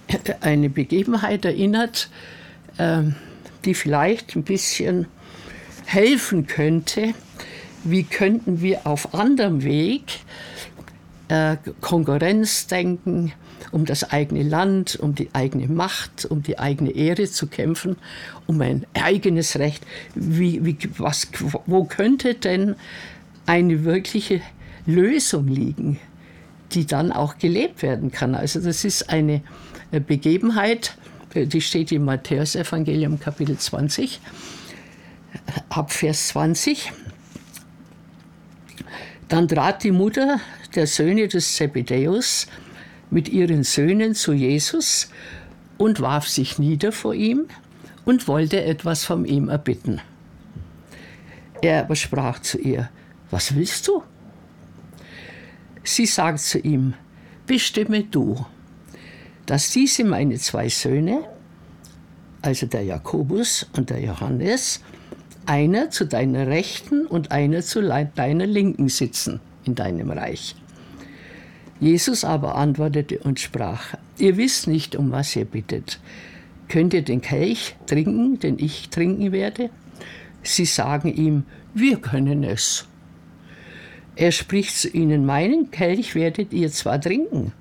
eine 0.41 0.71
Begebenheit 0.71 1.45
erinnert, 1.45 2.09
ähm, 2.79 3.15
die 3.65 3.75
vielleicht 3.75 4.37
ein 4.37 4.45
bisschen 4.45 5.07
helfen 5.87 6.47
könnte. 6.47 7.15
Wie 7.85 8.05
könnten 8.05 8.61
wir 8.61 8.87
auf 8.87 9.15
anderem 9.15 9.63
Weg 9.63 10.21
äh, 11.29 11.57
Konkurrenzdenken, 11.81 13.33
um 13.71 13.85
das 13.85 14.11
eigene 14.11 14.43
Land, 14.43 14.97
um 14.97 15.15
die 15.15 15.29
eigene 15.35 15.69
Macht, 15.69 16.25
um 16.25 16.43
die 16.43 16.59
eigene 16.59 16.91
Ehre 16.91 17.29
zu 17.31 17.47
kämpfen, 17.47 17.97
um 18.47 18.61
ein 18.61 18.87
eigenes 18.95 19.59
Recht. 19.59 19.85
Wie, 20.15 20.65
wie, 20.65 20.79
was, 20.97 21.29
wo 21.67 21.85
könnte 21.85 22.35
denn 22.35 22.77
eine 23.47 23.85
wirkliche 23.85 24.41
Lösung 24.87 25.49
liegen, 25.49 25.99
die 26.73 26.87
dann 26.87 27.13
auch 27.13 27.39
gelebt 27.39 27.83
werden 27.83 28.11
kann? 28.11 28.35
Also 28.35 28.61
das 28.61 28.85
ist 28.85 29.11
eine 29.11 29.43
äh, 29.91 30.01
Begebenheit, 30.01 30.97
äh, 31.35 31.47
die 31.47 31.61
steht 31.61 31.93
im 31.93 32.05
Matthäusevangelium 32.05 33.21
Kapitel 33.21 33.59
20, 33.59 34.21
ab 35.69 35.93
Vers 35.93 36.29
20. 36.29 36.93
Dann 39.29 39.47
trat 39.47 39.85
die 39.85 39.91
Mutter 39.91 40.41
der 40.75 40.87
Söhne 40.87 41.29
des 41.29 41.55
Zebedäus 41.55 42.47
mit 43.11 43.29
ihren 43.29 43.65
Söhnen 43.65 44.15
zu 44.15 44.33
Jesus 44.33 45.11
und 45.79 46.01
warf 46.01 46.29
sich 46.29 46.59
nieder 46.59 46.93
vor 46.93 47.15
ihm 47.15 47.47
und 48.05 48.29
wollte 48.29 48.63
etwas 48.63 49.05
von 49.05 49.25
ihm 49.25 49.49
erbitten. 49.49 50.01
Er 51.63 51.81
aber 51.81 51.97
sprach 51.97 52.41
zu 52.41 52.59
ihr, 52.59 52.91
was 53.31 53.55
willst 53.55 53.89
du? 53.89 54.03
Sie 55.85 56.07
sagt 56.07 56.41
zu 56.41 56.59
ihm, 56.59 56.95
bestimme 57.47 58.05
du, 58.05 58.45
dass 59.47 59.73
diese 59.73 60.05
meine 60.05 60.37
zwei 60.37 60.69
Söhne, 60.69 61.25
also 62.43 62.67
der 62.67 62.83
Jakobus 62.83 63.67
und 63.75 63.91
der 63.91 64.01
Johannes, 64.01 64.83
einer 65.47 65.91
zu 65.91 66.05
deiner 66.05 66.47
Rechten 66.47 67.07
und 67.07 67.33
einer 67.33 67.63
zu 67.63 67.81
deiner 67.81 68.47
Linken 68.47 68.89
sitzen 68.91 69.41
in 69.65 69.75
deinem 69.75 70.11
Reich. 70.11 70.55
Jesus 71.81 72.25
aber 72.25 72.57
antwortete 72.57 73.19
und 73.19 73.39
sprach, 73.39 73.95
ihr 74.19 74.37
wisst 74.37 74.67
nicht, 74.67 74.97
um 74.97 75.13
was 75.13 75.35
ihr 75.37 75.45
bittet. 75.45 76.01
Könnt 76.69 76.93
ihr 76.93 77.03
den 77.03 77.21
Kelch 77.21 77.77
trinken, 77.87 78.39
den 78.41 78.59
ich 78.59 78.91
trinken 78.91 79.33
werde? 79.33 79.71
Sie 80.43 80.65
sagen 80.65 81.15
ihm, 81.15 81.45
wir 81.75 81.99
können 81.99 82.45
es. 82.45 82.87
Er 84.17 84.33
spricht 84.33 84.77
zu 84.77 84.89
ihnen, 84.89 85.25
meinen 85.25 85.71
Kelch 85.71 86.15
werdet 86.15 86.53
ihr 86.53 86.71
zwar 86.73 87.01
trinken, 87.01 87.53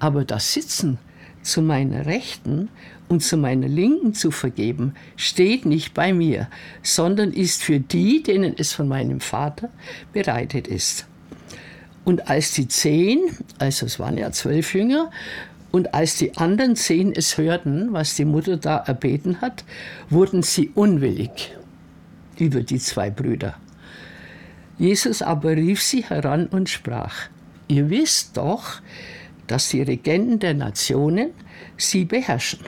aber 0.00 0.24
das 0.24 0.52
Sitzen 0.52 0.98
zu 1.42 1.62
meiner 1.62 2.06
Rechten 2.06 2.68
und 3.08 3.22
zu 3.22 3.36
meiner 3.36 3.68
Linken 3.68 4.12
zu 4.12 4.32
vergeben, 4.32 4.94
steht 5.16 5.64
nicht 5.64 5.94
bei 5.94 6.12
mir, 6.12 6.48
sondern 6.82 7.32
ist 7.32 7.62
für 7.62 7.78
die, 7.78 8.22
denen 8.22 8.54
es 8.58 8.72
von 8.72 8.88
meinem 8.88 9.20
Vater 9.20 9.70
bereitet 10.12 10.66
ist. 10.66 11.06
Und 12.06 12.30
als 12.30 12.52
die 12.52 12.68
zehn, 12.68 13.18
also 13.58 13.84
es 13.84 13.98
waren 13.98 14.16
ja 14.16 14.30
zwölf 14.30 14.74
Jünger, 14.74 15.10
und 15.72 15.92
als 15.92 16.16
die 16.16 16.36
anderen 16.36 16.76
zehn 16.76 17.12
es 17.12 17.36
hörten, 17.36 17.92
was 17.92 18.14
die 18.14 18.24
Mutter 18.24 18.56
da 18.56 18.76
erbeten 18.76 19.40
hat, 19.40 19.64
wurden 20.08 20.44
sie 20.44 20.70
unwillig 20.72 21.56
über 22.38 22.62
die 22.62 22.78
zwei 22.78 23.10
Brüder. 23.10 23.56
Jesus 24.78 25.20
aber 25.20 25.56
rief 25.56 25.82
sie 25.82 26.04
heran 26.04 26.46
und 26.46 26.68
sprach, 26.68 27.28
ihr 27.66 27.90
wisst 27.90 28.36
doch, 28.36 28.80
dass 29.48 29.70
die 29.70 29.82
Regenten 29.82 30.38
der 30.38 30.54
Nationen 30.54 31.30
sie 31.76 32.04
beherrschen 32.04 32.60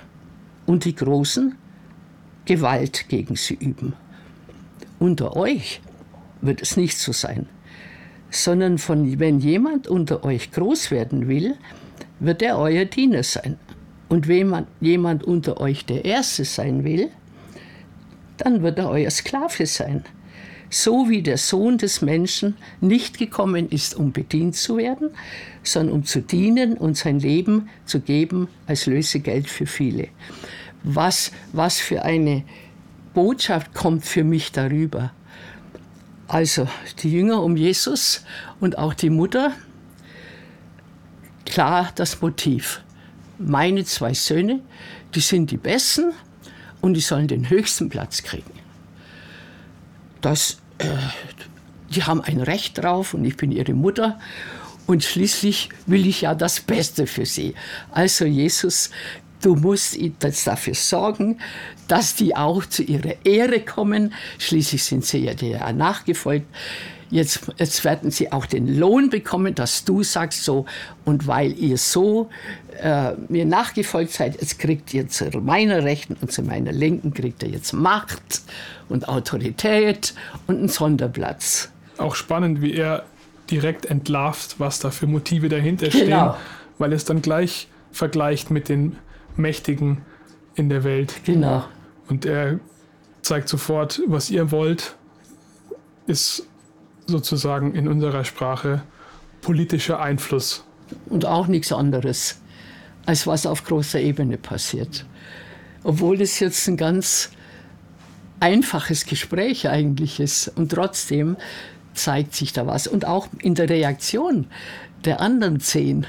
und 0.67 0.85
die 0.85 0.97
Großen 0.97 1.55
Gewalt 2.45 3.09
gegen 3.09 3.37
sie 3.37 3.55
üben. 3.55 3.93
Unter 4.99 5.37
euch 5.37 5.81
wird 6.41 6.61
es 6.61 6.77
nicht 6.77 6.99
so 6.99 7.13
sein, 7.13 7.47
sondern 8.31 8.79
von, 8.79 9.19
wenn 9.19 9.41
jemand 9.41 9.89
unter 9.89 10.25
euch 10.25 10.51
groß 10.53 10.91
werden 10.91 11.29
will, 11.29 11.57
wird 12.21 12.43
er 12.43 12.59
euer 12.59 12.85
Diener 12.85 13.23
sein. 13.23 13.59
Und 14.09 14.29
wenn 14.29 14.67
jemand 14.81 15.25
unter 15.25 15.61
euch 15.61 15.85
der 15.85 16.05
Erste 16.05 16.45
sein 16.45 16.85
will, 16.85 17.11
dann 18.39 18.63
wird 18.63 18.79
er 18.79 18.91
euer 18.91 19.11
Sklave 19.11 19.67
sein. 19.67 20.05
So 20.71 21.09
wie 21.09 21.23
der 21.23 21.39
Sohn 21.39 21.79
des 21.79 22.03
Menschen 22.03 22.57
nicht 22.81 23.19
gekommen 23.19 23.71
ist, 23.71 23.95
um 23.95 24.13
bedient 24.13 24.55
zu 24.55 24.77
werden, 24.77 25.11
sondern 25.63 25.95
um 25.95 26.05
zu 26.05 26.21
dienen 26.21 26.75
und 26.75 26.97
sein 26.97 27.21
Leben 27.21 27.69
zu 27.87 28.01
geben 28.01 28.49
als 28.67 28.87
Lösegeld 28.87 29.49
für 29.49 29.67
viele. 29.67 30.09
Was, 30.83 31.33
was 31.53 31.79
für 31.79 32.03
eine 32.03 32.45
Botschaft 33.15 33.75
kommt 33.75 34.05
für 34.05 34.25
mich 34.25 34.53
darüber? 34.53 35.13
Also 36.29 36.69
die 37.03 37.11
Jünger 37.11 37.43
um 37.43 37.57
Jesus 37.57 38.23
und 38.61 38.77
auch 38.77 38.93
die 38.93 39.09
Mutter, 39.09 39.53
klar 41.47 41.91
das 41.95 42.21
Motiv. 42.21 42.83
Meine 43.39 43.85
zwei 43.85 44.13
Söhne, 44.13 44.61
die 45.15 45.21
sind 45.21 45.51
die 45.51 45.57
Besten 45.57 46.13
und 46.83 46.95
die 46.95 47.01
sollen 47.01 47.29
den 47.29 47.49
höchsten 47.49 47.89
Platz 47.89 48.23
kriegen. 48.23 48.53
Das, 50.21 50.59
äh, 50.79 50.89
die 51.91 52.03
haben 52.03 52.21
ein 52.21 52.43
Recht 52.43 52.77
drauf 52.77 53.15
und 53.15 53.25
ich 53.25 53.37
bin 53.39 53.51
ihre 53.51 53.73
Mutter 53.73 54.21
und 54.87 55.05
schließlich 55.05 55.71
will 55.87 56.07
ich 56.07 56.23
ja 56.23 56.35
das 56.35 56.61
Beste 56.61 57.07
für 57.07 57.25
sie. 57.25 57.55
Also 57.91 58.27
Jesus, 58.27 58.91
du 59.41 59.55
musst 59.55 59.97
jetzt 59.97 60.47
dafür 60.47 60.75
sorgen, 60.75 61.39
dass 61.87 62.15
die 62.15 62.37
auch 62.37 62.67
zu 62.67 62.83
ihrer 62.83 63.15
Ehre 63.25 63.61
kommen. 63.61 64.13
Schließlich 64.39 64.85
sind 64.85 65.05
sie 65.05 65.25
ja 65.25 65.35
dir 65.35 65.73
nachgefolgt. 65.73 66.47
Jetzt, 67.11 67.41
jetzt 67.57 67.85
werden 67.85 68.11
sie 68.11 68.33
auch 68.33 68.45
den 68.45 68.79
Lohn 68.79 69.09
bekommen, 69.09 69.55
dass 69.55 69.85
du 69.85 70.03
sagst 70.03 70.45
so, 70.45 70.67
und 71.07 71.27
weil 71.27 71.59
ihr 71.59 71.79
so 71.79 72.29
äh, 72.83 73.13
mir 73.29 73.47
nachgefolgt 73.47 74.13
seid, 74.13 74.39
jetzt 74.39 74.59
kriegt 74.59 74.93
ihr 74.93 75.09
zu 75.09 75.25
meiner 75.41 75.85
Rechten 75.85 76.17
und 76.21 76.31
zu 76.31 76.43
meiner 76.43 76.71
Linken, 76.71 77.15
kriegt 77.15 77.43
ihr 77.43 77.49
jetzt 77.49 77.73
Macht 77.73 78.43
und 78.91 79.09
Autorität 79.09 80.13
und 80.47 80.59
einen 80.59 80.69
Sonderplatz. 80.69 81.71
Auch 81.97 82.15
spannend, 82.15 82.61
wie 82.61 82.75
er 82.75 83.05
direkt 83.51 83.87
entlarvt, 83.87 84.57
was 84.59 84.79
da 84.79 84.91
für 84.91 85.07
Motive 85.07 85.49
dahinter 85.49 85.91
stehen, 85.91 86.11
genau. 86.11 86.37
weil 86.77 86.93
es 86.93 87.07
dann 87.07 87.23
gleich 87.23 87.69
vergleicht 87.91 88.51
mit 88.51 88.69
den 88.69 88.97
Mächtigen 89.39 90.03
in 90.55 90.69
der 90.69 90.85
Welt. 90.85 91.15
Genau. 91.25 91.65
Und 92.09 92.27
er 92.27 92.61
zeigt 93.23 93.49
sofort, 93.49 94.01
was 94.07 94.31
ihr 94.31 94.51
wollt, 94.51 94.97
ist 96.07 96.47
sozusagen 97.07 97.75
in 97.75 97.89
unserer 97.89 98.25
Sprache 98.25 98.83
politischer 99.41 100.01
Einfluss. 100.01 100.65
Und 101.07 101.25
auch 101.25 101.47
nichts 101.47 101.73
anderes, 101.73 102.41
als 103.07 103.27
was 103.27 103.47
auf 103.47 103.65
großer 103.65 104.01
Ebene 104.01 104.39
passiert. 104.39 105.07
Obwohl 105.85 106.21
es 106.21 106.41
jetzt 106.41 106.67
ein 106.69 106.77
ganz 106.77 107.31
einfaches 108.41 109.07
Gespräch 109.07 109.69
eigentlich 109.69 110.21
ist. 110.21 110.49
Und 110.49 110.73
trotzdem 110.73 111.37
zeigt 111.95 112.35
sich 112.35 112.53
da 112.53 112.67
was. 112.67 112.87
Und 112.87 113.07
auch 113.07 113.29
in 113.41 113.55
der 113.55 113.69
Reaktion 113.69 114.47
der 115.05 115.21
anderen 115.21 115.61
zehn. 115.61 116.07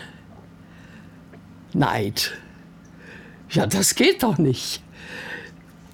Neid. 1.73 2.37
Ja, 3.51 3.65
das 3.65 3.95
geht 3.95 4.23
doch 4.23 4.37
nicht. 4.37 4.81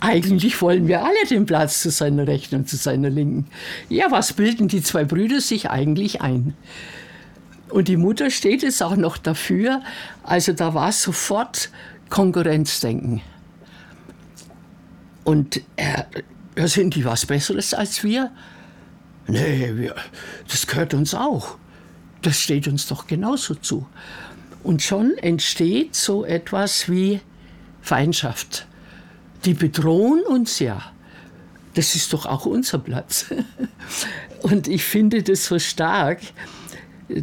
Eigentlich 0.02 0.62
wollen 0.62 0.88
wir 0.88 1.04
alle 1.04 1.26
den 1.30 1.46
Platz 1.46 1.82
zu 1.82 1.90
seiner 1.90 2.28
Rechten 2.28 2.56
und 2.56 2.70
zu 2.70 2.76
seiner 2.76 3.10
Linken. 3.10 3.48
Ja, 3.90 4.12
was 4.12 4.34
bilden 4.34 4.68
die 4.68 4.84
zwei 4.84 5.04
Brüder 5.06 5.40
sich 5.42 5.70
eigentlich 5.70 6.22
ein? 6.22 6.54
Und 7.70 7.88
die 7.88 7.98
Mutter 7.98 8.30
steht 8.30 8.62
jetzt 8.62 8.84
auch 8.84 8.96
noch 8.96 9.18
dafür. 9.18 9.82
Also 10.24 10.54
da 10.54 10.74
war 10.74 10.92
sofort 10.92 11.70
Konkurrenzdenken. 12.10 13.22
Und 15.24 15.62
ja, 15.80 16.06
sind 16.68 16.96
die 16.96 17.06
was 17.06 17.26
Besseres 17.26 17.74
als 17.74 18.04
wir? 18.04 18.32
Nee, 19.28 19.72
wir, 19.76 19.96
das 20.48 20.68
gehört 20.68 20.94
uns 20.94 21.16
auch. 21.16 21.58
Das 22.22 22.40
steht 22.40 22.68
uns 22.68 22.88
doch 22.88 23.08
genauso 23.08 23.56
zu. 23.56 23.88
Und 24.62 24.82
schon 24.82 25.18
entsteht 25.18 25.96
so 25.96 26.26
etwas 26.26 26.90
wie 26.90 27.22
Feindschaft 27.86 28.68
die 29.46 29.54
bedrohen 29.54 30.24
uns 30.24 30.60
ja. 30.60 30.82
Das 31.76 31.96
ist 31.96 32.14
doch 32.14 32.26
auch 32.26 32.46
unser 32.46 32.80
Platz. 32.80 33.26
Und 34.42 34.68
ich 34.68 34.84
finde 34.84 35.24
das 35.24 35.46
so 35.46 35.60
stark, 35.60 36.20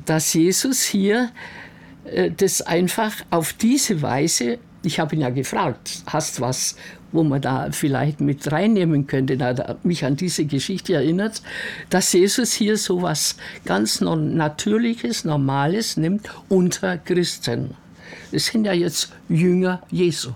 dass 0.07 0.35
Jesus 0.35 0.83
hier 0.83 1.31
äh, 2.05 2.31
das 2.31 2.62
einfach 2.62 3.12
auf 3.31 3.53
diese 3.53 4.03
Weise, 4.03 4.59
ich 4.83 5.01
habe 5.01 5.14
ihn 5.14 5.22
ja 5.22 5.31
gefragt, 5.31 6.03
hast 6.07 6.40
was, 6.40 6.77
wo 7.12 7.22
man 7.22 7.40
da 7.40 7.70
vielleicht 7.72 8.20
mit 8.20 8.51
reinnehmen 8.51 9.07
könnte, 9.07 9.37
da 9.37 9.77
mich 9.83 10.05
an 10.05 10.16
diese 10.16 10.44
Geschichte 10.44 10.94
erinnert, 10.94 11.42
dass 11.90 12.12
Jesus 12.12 12.53
hier 12.53 12.77
so 12.77 13.03
was 13.03 13.37
ganz 13.64 14.01
Natürliches, 14.01 15.25
Normales 15.25 15.96
nimmt 15.96 16.29
unter 16.48 16.98
Christen. 16.98 17.75
Das 18.33 18.47
sind 18.47 18.64
ja 18.64 18.73
jetzt 18.73 19.12
Jünger 19.29 19.83
Jesu. 19.90 20.31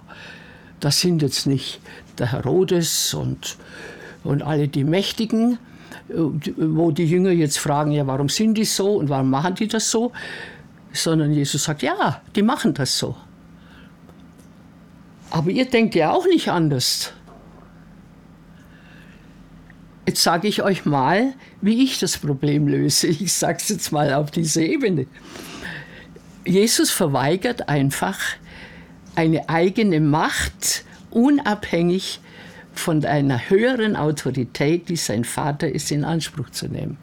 Das 0.81 1.01
sind 1.01 1.23
jetzt 1.23 1.47
nicht 1.47 1.81
der 2.19 2.33
Herodes 2.33 3.15
und, 3.15 3.57
und 4.23 4.43
alle 4.43 4.69
die 4.69 4.85
Mächtigen, 4.85 5.59
wo 6.09 6.91
die 6.91 7.07
Jünger 7.07 7.31
jetzt 7.31 7.59
fragen, 7.59 7.91
ja, 7.91 8.07
warum 8.07 8.29
sind 8.29 8.55
die 8.55 8.65
so 8.65 8.97
und 8.97 9.09
warum 9.09 9.31
machen 9.31 9.55
die 9.55 9.67
das 9.67 9.91
so? 9.91 10.13
Sondern 10.93 11.33
Jesus 11.33 11.65
sagt, 11.65 11.83
ja, 11.83 12.23
die 12.35 12.43
machen 12.43 12.75
das 12.75 12.97
so. 12.97 13.17
Aber 15.31 15.51
ihr 15.51 15.65
denkt 15.65 15.95
ja 15.95 16.13
auch 16.13 16.27
nicht 16.27 16.49
anders. 16.49 17.13
Jetzt 20.07 20.23
sage 20.23 20.47
ich 20.47 20.63
euch 20.63 20.85
mal, 20.85 21.35
wie 21.61 21.83
ich 21.83 21.99
das 21.99 22.17
Problem 22.17 22.69
löse. 22.69 23.09
Ich 23.09 23.33
sage 23.33 23.59
es 23.61 23.69
jetzt 23.69 23.91
mal 23.91 24.15
auf 24.15 24.31
diese 24.31 24.63
Ebene. 24.63 25.07
Jesus 26.47 26.91
verweigert 26.91 27.69
einfach 27.69 28.19
eine 29.15 29.49
eigene 29.49 30.01
Macht, 30.01 30.85
unabhängig 31.11 32.21
von 32.73 33.05
einer 33.05 33.51
höheren 33.51 33.97
Autorität, 33.97 34.89
die 34.89 34.97
sein 34.97 35.25
Vater 35.25 35.69
ist, 35.69 35.91
in 35.91 36.05
Anspruch 36.05 36.51
zu 36.51 36.69
nehmen. 36.69 36.99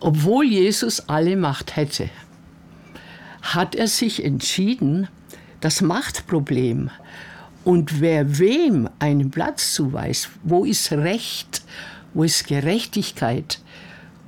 Obwohl 0.00 0.46
Jesus 0.46 1.08
alle 1.08 1.36
Macht 1.36 1.76
hätte, 1.76 2.08
hat 3.42 3.74
er 3.74 3.88
sich 3.88 4.24
entschieden, 4.24 5.08
das 5.60 5.80
Machtproblem 5.80 6.90
und 7.64 8.00
wer 8.00 8.38
wem 8.38 8.88
einen 8.98 9.30
Platz 9.30 9.74
zuweist, 9.74 10.30
wo 10.44 10.64
ist 10.64 10.92
Recht, 10.92 11.62
wo 12.14 12.22
ist 12.22 12.46
Gerechtigkeit, 12.46 13.60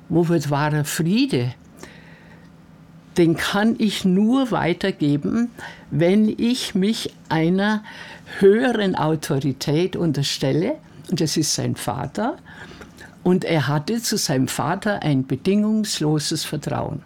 wo 0.08 0.28
wird 0.28 0.50
wahrer 0.50 0.84
Friede, 0.84 1.54
den 3.18 3.36
kann 3.36 3.74
ich 3.78 4.04
nur 4.04 4.52
weitergeben, 4.52 5.50
wenn 5.90 6.28
ich 6.28 6.74
mich 6.76 7.12
einer 7.28 7.82
höheren 8.38 8.94
Autorität 8.94 9.96
unterstelle, 9.96 10.76
und 11.10 11.20
das 11.20 11.36
ist 11.36 11.54
sein 11.54 11.74
Vater, 11.74 12.36
und 13.24 13.44
er 13.44 13.66
hatte 13.66 14.00
zu 14.00 14.16
seinem 14.16 14.46
Vater 14.46 15.02
ein 15.02 15.26
bedingungsloses 15.26 16.44
Vertrauen. 16.44 17.02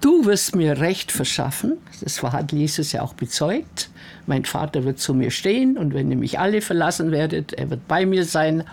Du 0.00 0.24
wirst 0.24 0.56
mir 0.56 0.80
Recht 0.80 1.12
verschaffen, 1.12 1.74
das 2.00 2.22
hat 2.22 2.52
Jesus 2.52 2.92
ja 2.92 3.02
auch 3.02 3.14
bezeugt. 3.14 3.90
Mein 4.26 4.44
Vater 4.44 4.84
wird 4.84 4.98
zu 4.98 5.14
mir 5.14 5.30
stehen 5.30 5.78
und 5.78 5.94
wenn 5.94 6.10
ihr 6.10 6.16
mich 6.16 6.38
alle 6.38 6.60
verlassen 6.60 7.10
werdet, 7.10 7.52
er 7.54 7.70
wird 7.70 7.86
bei 7.88 8.04
mir 8.04 8.24
sein. 8.24 8.64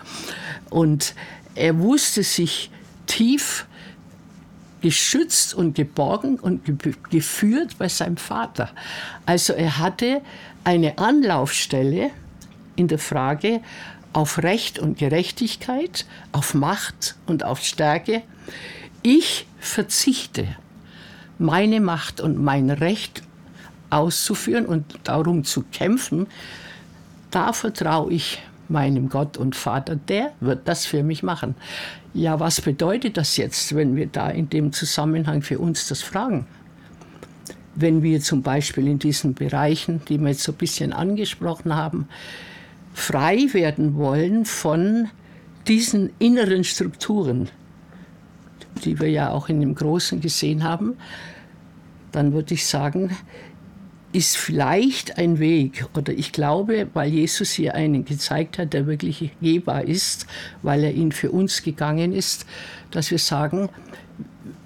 Und 0.68 1.14
er 1.54 1.78
wusste 1.78 2.22
sich 2.22 2.70
tief 3.06 3.66
geschützt 4.82 5.54
und 5.54 5.74
geborgen 5.74 6.38
und 6.38 6.62
geführt 7.10 7.78
bei 7.78 7.88
seinem 7.88 8.16
Vater. 8.16 8.70
Also 9.24 9.52
er 9.52 9.78
hatte 9.78 10.20
eine 10.64 10.98
Anlaufstelle 10.98 12.10
in 12.76 12.88
der 12.88 12.98
Frage 12.98 13.60
auf 14.12 14.42
Recht 14.42 14.78
und 14.78 14.98
Gerechtigkeit, 14.98 16.04
auf 16.32 16.54
Macht 16.54 17.16
und 17.26 17.44
auf 17.44 17.62
Stärke. 17.62 18.22
Ich 19.02 19.46
verzichte 19.58 20.46
meine 21.38 21.80
Macht 21.80 22.20
und 22.20 22.42
mein 22.42 22.70
Recht 22.70 23.22
auszuführen 23.90 24.66
und 24.66 24.98
darum 25.04 25.44
zu 25.44 25.62
kämpfen, 25.72 26.26
da 27.30 27.52
vertraue 27.52 28.12
ich 28.12 28.42
meinem 28.68 29.08
Gott 29.08 29.36
und 29.36 29.56
Vater, 29.56 29.96
der 29.96 30.32
wird 30.40 30.66
das 30.68 30.86
für 30.86 31.02
mich 31.02 31.22
machen. 31.22 31.54
Ja, 32.14 32.40
was 32.40 32.60
bedeutet 32.60 33.16
das 33.16 33.36
jetzt, 33.36 33.74
wenn 33.74 33.96
wir 33.96 34.06
da 34.06 34.28
in 34.28 34.48
dem 34.48 34.72
Zusammenhang 34.72 35.42
für 35.42 35.58
uns 35.58 35.88
das 35.88 36.02
fragen? 36.02 36.46
Wenn 37.74 38.02
wir 38.02 38.20
zum 38.20 38.42
Beispiel 38.42 38.86
in 38.86 38.98
diesen 38.98 39.34
Bereichen, 39.34 40.02
die 40.08 40.18
wir 40.18 40.28
jetzt 40.28 40.42
so 40.42 40.52
ein 40.52 40.58
bisschen 40.58 40.92
angesprochen 40.92 41.74
haben, 41.74 42.08
frei 42.92 43.46
werden 43.52 43.96
wollen 43.96 44.44
von 44.44 45.08
diesen 45.66 46.10
inneren 46.18 46.64
Strukturen, 46.64 47.48
die 48.84 49.00
wir 49.00 49.10
ja 49.10 49.30
auch 49.30 49.48
in 49.48 49.60
dem 49.60 49.74
Großen 49.74 50.20
gesehen 50.20 50.64
haben, 50.64 50.96
dann 52.10 52.32
würde 52.32 52.54
ich 52.54 52.66
sagen, 52.66 53.16
ist 54.12 54.36
vielleicht 54.36 55.18
ein 55.18 55.38
Weg, 55.38 55.86
oder 55.96 56.12
ich 56.12 56.32
glaube, 56.32 56.86
weil 56.92 57.10
Jesus 57.10 57.52
hier 57.52 57.74
einen 57.74 58.04
gezeigt 58.04 58.58
hat, 58.58 58.74
der 58.74 58.86
wirklich 58.86 59.30
gehbar 59.40 59.84
ist, 59.84 60.26
weil 60.62 60.84
er 60.84 60.92
ihn 60.92 61.12
für 61.12 61.30
uns 61.30 61.62
gegangen 61.62 62.12
ist, 62.12 62.46
dass 62.90 63.10
wir 63.10 63.18
sagen, 63.18 63.70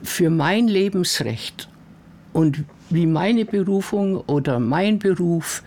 für 0.02 0.30
mein 0.30 0.66
Lebensrecht 0.66 1.68
und 2.32 2.64
wie 2.90 3.06
meine 3.06 3.44
Berufung 3.44 4.16
oder 4.20 4.58
mein 4.58 4.98
Beruf 4.98 5.62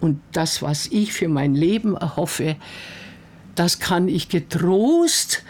und 0.00 0.20
das, 0.32 0.62
was 0.62 0.86
ich 0.86 1.12
für 1.12 1.28
mein 1.28 1.54
Leben 1.54 1.96
erhoffe, 1.96 2.56
das 3.54 3.78
kann 3.78 4.08
ich 4.08 4.28
getrost 4.28 5.42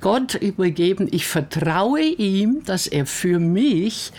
Gott 0.00 0.34
übergeben. 0.34 1.08
Ich 1.10 1.26
vertraue 1.26 2.02
ihm, 2.02 2.62
dass 2.64 2.86
er 2.86 3.06
für 3.06 3.38
mich 3.38 4.12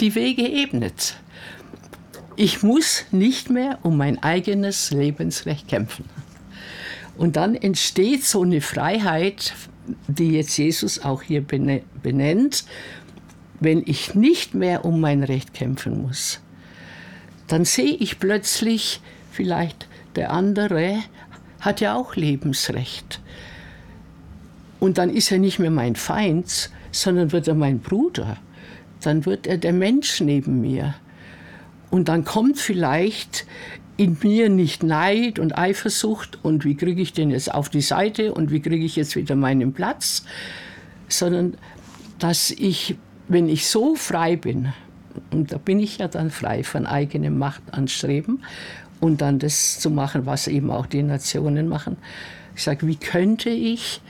die 0.00 0.14
Wege 0.14 0.48
ebnet. 0.48 1.16
Ich 2.36 2.62
muss 2.62 3.04
nicht 3.12 3.48
mehr 3.48 3.78
um 3.82 3.96
mein 3.96 4.22
eigenes 4.22 4.90
Lebensrecht 4.90 5.68
kämpfen. 5.68 6.04
Und 7.16 7.36
dann 7.36 7.54
entsteht 7.54 8.24
so 8.24 8.42
eine 8.42 8.60
Freiheit, 8.60 9.54
die 10.08 10.32
jetzt 10.32 10.56
Jesus 10.56 10.98
auch 11.04 11.22
hier 11.22 11.42
benennt, 11.42 12.64
wenn 13.60 13.82
ich 13.86 14.14
nicht 14.14 14.54
mehr 14.54 14.84
um 14.84 15.00
mein 15.00 15.22
Recht 15.22 15.54
kämpfen 15.54 16.02
muss. 16.02 16.40
Dann 17.46 17.64
sehe 17.64 17.94
ich 17.94 18.18
plötzlich, 18.18 19.00
vielleicht 19.30 19.86
der 20.16 20.32
andere 20.32 20.98
hat 21.60 21.80
ja 21.80 21.94
auch 21.94 22.16
Lebensrecht. 22.16 23.20
Und 24.80 24.98
dann 24.98 25.10
ist 25.10 25.30
er 25.30 25.38
nicht 25.38 25.60
mehr 25.60 25.70
mein 25.70 25.94
Feind, 25.94 26.70
sondern 26.90 27.30
wird 27.30 27.46
er 27.46 27.54
mein 27.54 27.78
Bruder. 27.78 28.38
Dann 29.02 29.24
wird 29.24 29.46
er 29.46 29.58
der 29.58 29.72
Mensch 29.72 30.20
neben 30.20 30.60
mir. 30.60 30.94
Und 31.94 32.08
dann 32.08 32.24
kommt 32.24 32.58
vielleicht 32.58 33.46
in 33.96 34.16
mir 34.20 34.48
nicht 34.48 34.82
Neid 34.82 35.38
und 35.38 35.56
Eifersucht 35.56 36.40
und 36.42 36.64
wie 36.64 36.74
kriege 36.74 37.00
ich 37.00 37.12
den 37.12 37.30
jetzt 37.30 37.54
auf 37.54 37.68
die 37.68 37.82
Seite 37.82 38.34
und 38.34 38.50
wie 38.50 38.58
kriege 38.58 38.84
ich 38.84 38.96
jetzt 38.96 39.14
wieder 39.14 39.36
meinen 39.36 39.72
Platz, 39.72 40.24
sondern 41.06 41.56
dass 42.18 42.50
ich, 42.50 42.96
wenn 43.28 43.48
ich 43.48 43.68
so 43.68 43.94
frei 43.94 44.34
bin, 44.34 44.72
und 45.30 45.52
da 45.52 45.58
bin 45.58 45.78
ich 45.78 45.98
ja 45.98 46.08
dann 46.08 46.30
frei 46.30 46.64
von 46.64 46.84
eigenem 46.84 47.38
Machtanstreben 47.38 48.42
und 48.98 49.20
dann 49.20 49.38
das 49.38 49.78
zu 49.78 49.88
machen, 49.88 50.26
was 50.26 50.48
eben 50.48 50.72
auch 50.72 50.86
die 50.86 51.04
Nationen 51.04 51.68
machen, 51.68 51.96
ich 52.56 52.64
sage, 52.64 52.88
wie 52.88 52.96
könnte 52.96 53.50
ich 53.50 54.00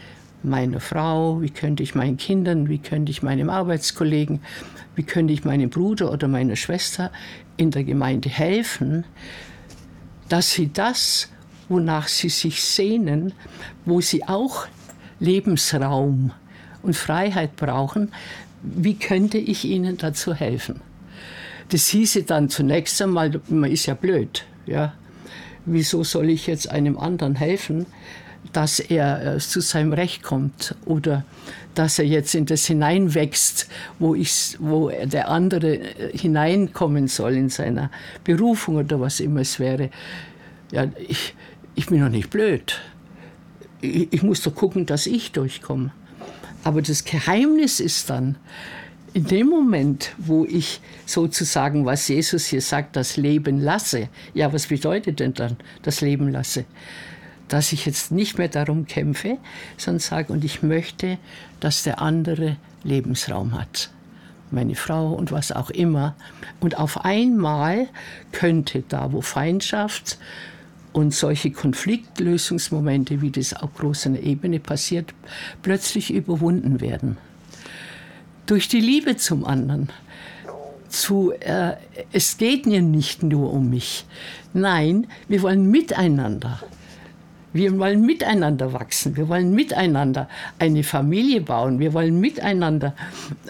meiner 0.44 0.80
Frau, 0.80 1.40
wie 1.40 1.50
könnte 1.50 1.82
ich 1.82 1.94
meinen 1.94 2.16
Kindern, 2.16 2.68
wie 2.68 2.78
könnte 2.78 3.10
ich 3.10 3.22
meinem 3.22 3.50
Arbeitskollegen, 3.50 4.40
wie 4.94 5.02
könnte 5.02 5.32
ich 5.32 5.44
meinem 5.44 5.70
Bruder 5.70 6.12
oder 6.12 6.28
meiner 6.28 6.56
Schwester 6.56 7.10
in 7.56 7.70
der 7.70 7.84
Gemeinde 7.84 8.28
helfen, 8.28 9.04
dass 10.28 10.52
sie 10.52 10.72
das, 10.72 11.28
wonach 11.68 12.08
sie 12.08 12.28
sich 12.28 12.62
sehnen, 12.62 13.32
wo 13.84 14.00
sie 14.00 14.24
auch 14.24 14.66
Lebensraum 15.20 16.32
und 16.82 16.96
Freiheit 16.96 17.56
brauchen, 17.56 18.12
wie 18.62 18.94
könnte 18.94 19.38
ich 19.38 19.64
ihnen 19.64 19.96
dazu 19.96 20.34
helfen? 20.34 20.80
Das 21.68 21.88
hieße 21.88 22.24
dann 22.24 22.48
zunächst 22.48 23.00
einmal, 23.00 23.40
man 23.48 23.70
ist 23.70 23.86
ja 23.86 23.94
blöd, 23.94 24.44
ja. 24.66 24.94
Wieso 25.66 26.04
soll 26.04 26.28
ich 26.28 26.46
jetzt 26.46 26.70
einem 26.70 26.98
anderen 26.98 27.36
helfen, 27.36 27.86
dass 28.52 28.80
er 28.80 29.36
äh, 29.36 29.38
zu 29.38 29.60
seinem 29.60 29.92
Recht 29.92 30.22
kommt 30.22 30.74
oder 30.84 31.24
dass 31.74 31.98
er 31.98 32.04
jetzt 32.04 32.34
in 32.34 32.46
das 32.46 32.66
hineinwächst, 32.66 33.68
wo, 33.98 34.14
ich, 34.14 34.56
wo 34.58 34.90
der 34.90 35.28
andere 35.28 35.76
äh, 35.76 36.16
hineinkommen 36.16 37.08
soll 37.08 37.34
in 37.34 37.48
seiner 37.48 37.90
Berufung 38.22 38.76
oder 38.76 39.00
was 39.00 39.20
immer 39.20 39.40
es 39.40 39.58
wäre. 39.58 39.90
Ja, 40.70 40.86
ich, 41.08 41.34
ich 41.74 41.86
bin 41.86 42.00
doch 42.00 42.08
nicht 42.08 42.30
blöd. 42.30 42.80
Ich, 43.80 44.12
ich 44.12 44.22
muss 44.22 44.42
doch 44.42 44.54
gucken, 44.54 44.86
dass 44.86 45.06
ich 45.06 45.32
durchkomme. 45.32 45.90
Aber 46.62 46.80
das 46.80 47.04
Geheimnis 47.04 47.80
ist 47.80 48.08
dann, 48.08 48.36
in 49.12 49.26
dem 49.26 49.46
Moment, 49.46 50.10
wo 50.18 50.44
ich 50.44 50.80
sozusagen, 51.06 51.84
was 51.84 52.08
Jesus 52.08 52.46
hier 52.46 52.60
sagt, 52.60 52.96
das 52.96 53.16
Leben 53.16 53.60
lasse, 53.60 54.08
ja, 54.34 54.52
was 54.52 54.66
bedeutet 54.66 55.20
denn 55.20 55.34
dann 55.34 55.56
das 55.82 56.00
Leben 56.00 56.28
lasse? 56.28 56.64
Dass 57.48 57.72
ich 57.72 57.86
jetzt 57.86 58.10
nicht 58.10 58.38
mehr 58.38 58.48
darum 58.48 58.86
kämpfe, 58.86 59.38
sondern 59.76 60.00
sage, 60.00 60.32
und 60.32 60.44
ich 60.44 60.62
möchte, 60.62 61.18
dass 61.60 61.82
der 61.82 62.00
andere 62.00 62.56
Lebensraum 62.82 63.52
hat. 63.58 63.90
Meine 64.50 64.74
Frau 64.74 65.12
und 65.12 65.32
was 65.32 65.52
auch 65.52 65.70
immer. 65.70 66.14
Und 66.60 66.78
auf 66.78 67.04
einmal 67.04 67.88
könnte 68.32 68.84
da, 68.88 69.12
wo 69.12 69.20
Feindschaft 69.20 70.18
und 70.92 71.12
solche 71.12 71.50
Konfliktlösungsmomente, 71.50 73.20
wie 73.20 73.30
das 73.30 73.52
auf 73.52 73.74
großer 73.74 74.18
Ebene 74.20 74.60
passiert, 74.60 75.12
plötzlich 75.62 76.12
überwunden 76.12 76.80
werden. 76.80 77.16
Durch 78.46 78.68
die 78.68 78.80
Liebe 78.80 79.16
zum 79.16 79.44
anderen. 79.44 79.90
Zu, 80.88 81.32
äh, 81.40 81.72
es 82.12 82.36
geht 82.36 82.66
mir 82.66 82.80
nicht 82.80 83.24
nur 83.24 83.52
um 83.52 83.70
mich. 83.70 84.06
Nein, 84.52 85.08
wir 85.26 85.42
wollen 85.42 85.68
miteinander. 85.68 86.60
Wir 87.54 87.78
wollen 87.78 88.04
miteinander 88.04 88.72
wachsen. 88.72 89.16
Wir 89.16 89.28
wollen 89.28 89.54
miteinander 89.54 90.28
eine 90.58 90.82
Familie 90.82 91.40
bauen. 91.40 91.78
Wir 91.78 91.94
wollen 91.94 92.18
miteinander 92.18 92.94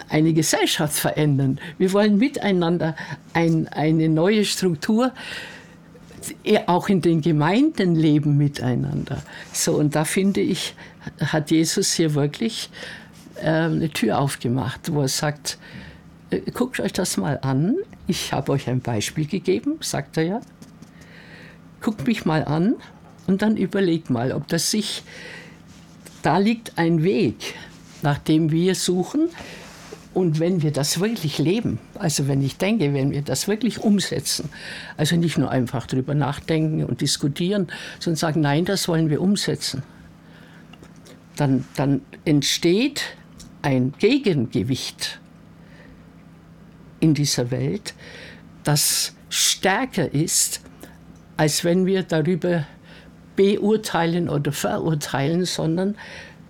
eine 0.09 0.31
Gesellschaft 0.31 0.93
verändern. 0.93 1.59
Wir 1.79 1.91
wollen 1.91 2.19
miteinander 2.19 2.95
ein, 3.33 3.67
eine 3.67 4.07
neue 4.07 4.45
Struktur 4.45 5.11
auch 6.67 6.87
in 6.87 7.01
den 7.01 7.21
Gemeinden 7.21 7.95
leben 7.95 8.37
miteinander. 8.37 9.23
So, 9.51 9.73
und 9.73 9.95
da 9.95 10.05
finde 10.05 10.41
ich, 10.41 10.75
hat 11.19 11.49
Jesus 11.49 11.93
hier 11.93 12.13
wirklich 12.13 12.69
äh, 13.41 13.47
eine 13.47 13.89
Tür 13.89 14.19
aufgemacht, 14.19 14.93
wo 14.93 15.01
er 15.01 15.07
sagt, 15.07 15.57
äh, 16.29 16.41
guckt 16.51 16.79
euch 16.79 16.93
das 16.93 17.17
mal 17.17 17.39
an. 17.41 17.75
Ich 18.05 18.33
habe 18.33 18.51
euch 18.51 18.69
ein 18.69 18.81
Beispiel 18.81 19.25
gegeben, 19.25 19.77
sagt 19.81 20.17
er 20.17 20.23
ja. 20.23 20.41
Guckt 21.81 22.05
mich 22.05 22.25
mal 22.25 22.43
an 22.43 22.75
und 23.27 23.41
dann 23.41 23.57
überleg 23.57 24.09
mal, 24.09 24.31
ob 24.31 24.47
das 24.47 24.71
sich, 24.71 25.03
da 26.21 26.37
liegt 26.37 26.77
ein 26.77 27.03
Weg, 27.03 27.55
nach 28.01 28.17
dem 28.19 28.51
wir 28.51 28.75
suchen. 28.75 29.29
Und 30.13 30.39
wenn 30.39 30.61
wir 30.61 30.71
das 30.71 31.01
wirklich 31.01 31.39
leben, 31.39 31.77
also 31.95 32.29
wenn 32.29 32.41
ich 32.41 32.55
denke, 32.55 32.93
wenn 32.93 33.11
wir 33.11 33.21
das 33.21 33.49
wirklich 33.49 33.79
umsetzen, 33.79 34.49
also 34.95 35.17
nicht 35.17 35.37
nur 35.37 35.51
einfach 35.51 35.87
drüber 35.87 36.13
nachdenken 36.13 36.85
und 36.85 37.01
diskutieren, 37.01 37.67
sondern 37.99 38.17
sagen, 38.17 38.41
nein, 38.41 38.63
das 38.63 38.87
wollen 38.87 39.09
wir 39.09 39.19
umsetzen, 39.19 39.83
dann, 41.35 41.65
dann 41.75 41.99
entsteht 42.23 43.01
ein 43.61 43.93
Gegengewicht 43.99 45.19
in 47.01 47.13
dieser 47.13 47.51
Welt, 47.51 47.93
das 48.63 49.13
stärker 49.29 50.13
ist, 50.13 50.61
als 51.35 51.65
wenn 51.65 51.85
wir 51.85 52.03
darüber 52.03 52.65
beurteilen 53.35 54.29
oder 54.29 54.51
verurteilen, 54.51 55.45
sondern 55.45 55.95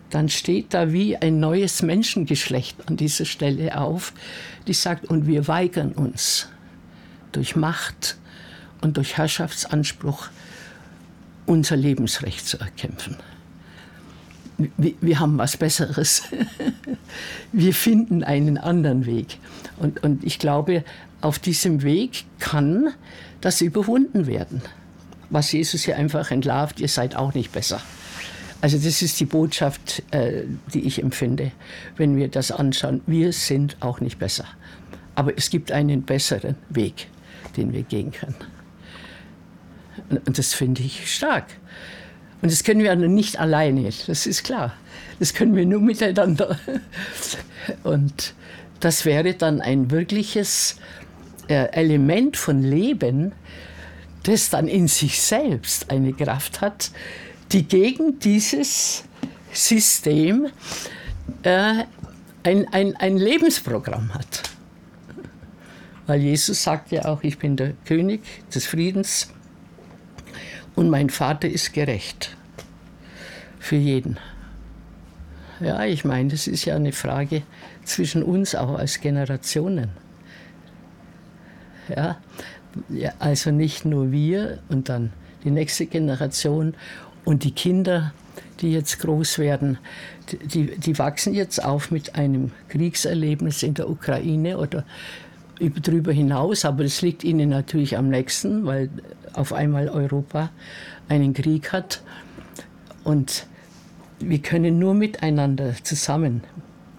dann 0.10 0.30
steht 0.30 0.74
da 0.74 0.94
wie 0.94 1.18
ein 1.18 1.40
neues 1.40 1.82
Menschengeschlecht 1.82 2.88
an 2.88 2.96
dieser 2.96 3.26
Stelle 3.26 3.78
auf, 3.80 4.14
die 4.68 4.74
sagt, 4.74 5.06
und 5.06 5.28
wir 5.28 5.48
weigern 5.48 5.92
uns 5.92 6.48
durch 7.32 7.56
Macht 7.56 8.18
und 8.82 8.98
durch 8.98 9.18
Herrschaftsanspruch 9.18 10.30
unser 11.46 11.76
Lebensrecht 11.76 12.48
zu 12.48 12.60
erkämpfen. 12.60 13.18
Wir, 14.78 15.20
haben 15.20 15.38
was 15.38 15.58
Besseres. 15.58 16.24
wir 17.52 17.74
finden 17.74 18.24
einen 18.24 18.58
anderen 18.58 19.06
Weg. 19.06 19.38
Und, 19.78 20.02
und 20.02 20.24
ich 20.24 20.40
glaube, 20.40 20.86
auf 21.20 21.40
diesem 21.40 21.84
Weg 21.84 22.24
kann 22.40 22.94
das 23.42 23.60
überwunden 23.60 24.28
werden. 24.28 24.62
Was 25.36 25.52
Jesus 25.52 25.84
hier 25.84 25.98
einfach 25.98 26.32
entlarvt, 26.32 26.80
ihr 26.80 26.88
seid 26.88 27.18
auch 27.18 27.34
nicht 27.34 27.52
besser. 27.52 27.82
Also 28.62 28.78
das 28.78 29.02
ist 29.02 29.20
die 29.20 29.26
Botschaft, 29.26 30.02
äh, 30.12 30.44
die 30.74 30.88
ich 30.88 31.04
empfinde, 31.04 31.52
wenn 31.98 32.16
wir 32.16 32.30
das 32.30 32.52
anschauen. 32.52 33.02
Wir 33.06 33.34
sind 33.34 33.76
auch 33.82 34.00
nicht 34.00 34.18
besser. 34.18 34.46
Aber 35.14 35.38
es 35.38 35.50
gibt 35.50 35.74
einen 35.74 36.04
besseren 36.04 36.56
Weg, 36.70 37.10
den 37.58 37.74
wir 37.74 37.84
gehen 37.84 38.14
können. 38.14 38.38
Und 40.26 40.38
das 40.38 40.54
finde 40.54 40.84
ich 40.84 41.14
stark. 41.14 41.48
Und 42.42 42.50
das 42.50 42.64
können 42.64 42.82
wir 42.82 42.96
nicht 42.96 43.38
alleine, 43.38 43.90
das 44.08 44.28
ist 44.28 44.46
klar. 44.46 44.72
Das 45.20 45.34
können 45.34 45.54
wir 45.54 45.66
nur 45.66 45.82
miteinander. 45.82 46.58
Und 47.84 48.36
das 48.80 49.04
wäre 49.04 49.34
dann 49.34 49.60
ein 49.60 49.92
wirkliches 49.92 50.78
äh, 51.50 51.66
Element 51.74 52.38
von 52.38 52.64
Leben, 52.64 53.34
das 54.28 54.50
dann 54.50 54.68
in 54.68 54.88
sich 54.88 55.22
selbst 55.22 55.92
eine 55.92 56.14
Kraft 56.14 56.62
hat, 56.62 56.92
die 57.52 57.64
gegen 57.64 58.20
dieses 58.20 59.04
System 59.52 60.48
äh, 61.44 61.84
ein, 62.44 62.68
ein, 62.72 62.96
ein 62.96 63.18
Lebensprogramm 63.18 64.14
hat. 64.14 64.44
Weil 66.08 66.22
Jesus 66.22 66.64
sagt 66.64 66.92
ja 66.92 67.06
auch, 67.06 67.24
ich 67.24 67.40
bin 67.40 67.56
der 67.56 67.74
König 67.86 68.22
des 68.54 68.66
Friedens 68.66 69.30
und 70.76 70.90
mein 70.90 71.10
Vater 71.10 71.48
ist 71.50 71.74
gerecht 71.74 72.36
für 73.60 73.76
jeden. 73.76 74.18
Ja, 75.60 75.86
ich 75.86 76.04
meine, 76.04 76.30
das 76.30 76.48
ist 76.48 76.66
ja 76.66 76.76
eine 76.76 76.92
Frage 76.92 77.44
zwischen 77.86 78.24
uns 78.24 78.56
auch 78.56 78.78
als 78.78 79.00
Generationen. 79.00 79.90
Ja, 81.88 82.18
ja, 82.90 83.14
also 83.20 83.52
nicht 83.52 83.86
nur 83.86 84.12
wir 84.12 84.60
und 84.70 84.90
dann 84.90 85.12
die 85.44 85.52
nächste 85.52 85.86
Generation 85.86 86.74
und 87.24 87.44
die 87.44 87.52
Kinder, 87.52 88.14
die 88.62 88.72
jetzt 88.72 89.00
groß 89.00 89.40
werden, 89.40 89.78
die, 90.32 90.78
die 90.78 90.98
wachsen 90.98 91.34
jetzt 91.34 91.64
auf 91.64 91.92
mit 91.92 92.16
einem 92.16 92.52
Kriegserlebnis 92.70 93.64
in 93.64 93.74
der 93.74 93.90
Ukraine 93.90 94.58
oder 94.58 94.86
darüber 95.60 96.12
hinaus, 96.12 96.66
aber 96.66 96.84
das 96.84 97.02
liegt 97.02 97.24
ihnen 97.24 97.50
natürlich 97.50 97.98
am 97.98 98.10
nächsten, 98.10 98.66
weil 98.66 98.90
auf 99.34 99.54
einmal 99.54 99.90
Europa 99.90 100.50
einen 101.08 101.34
Krieg 101.34 101.72
hat. 101.72 102.02
Und 103.04 103.48
wir 104.20 104.40
können 104.40 104.80
nur 104.80 104.94
miteinander 104.94 105.76
zusammen, 105.84 106.44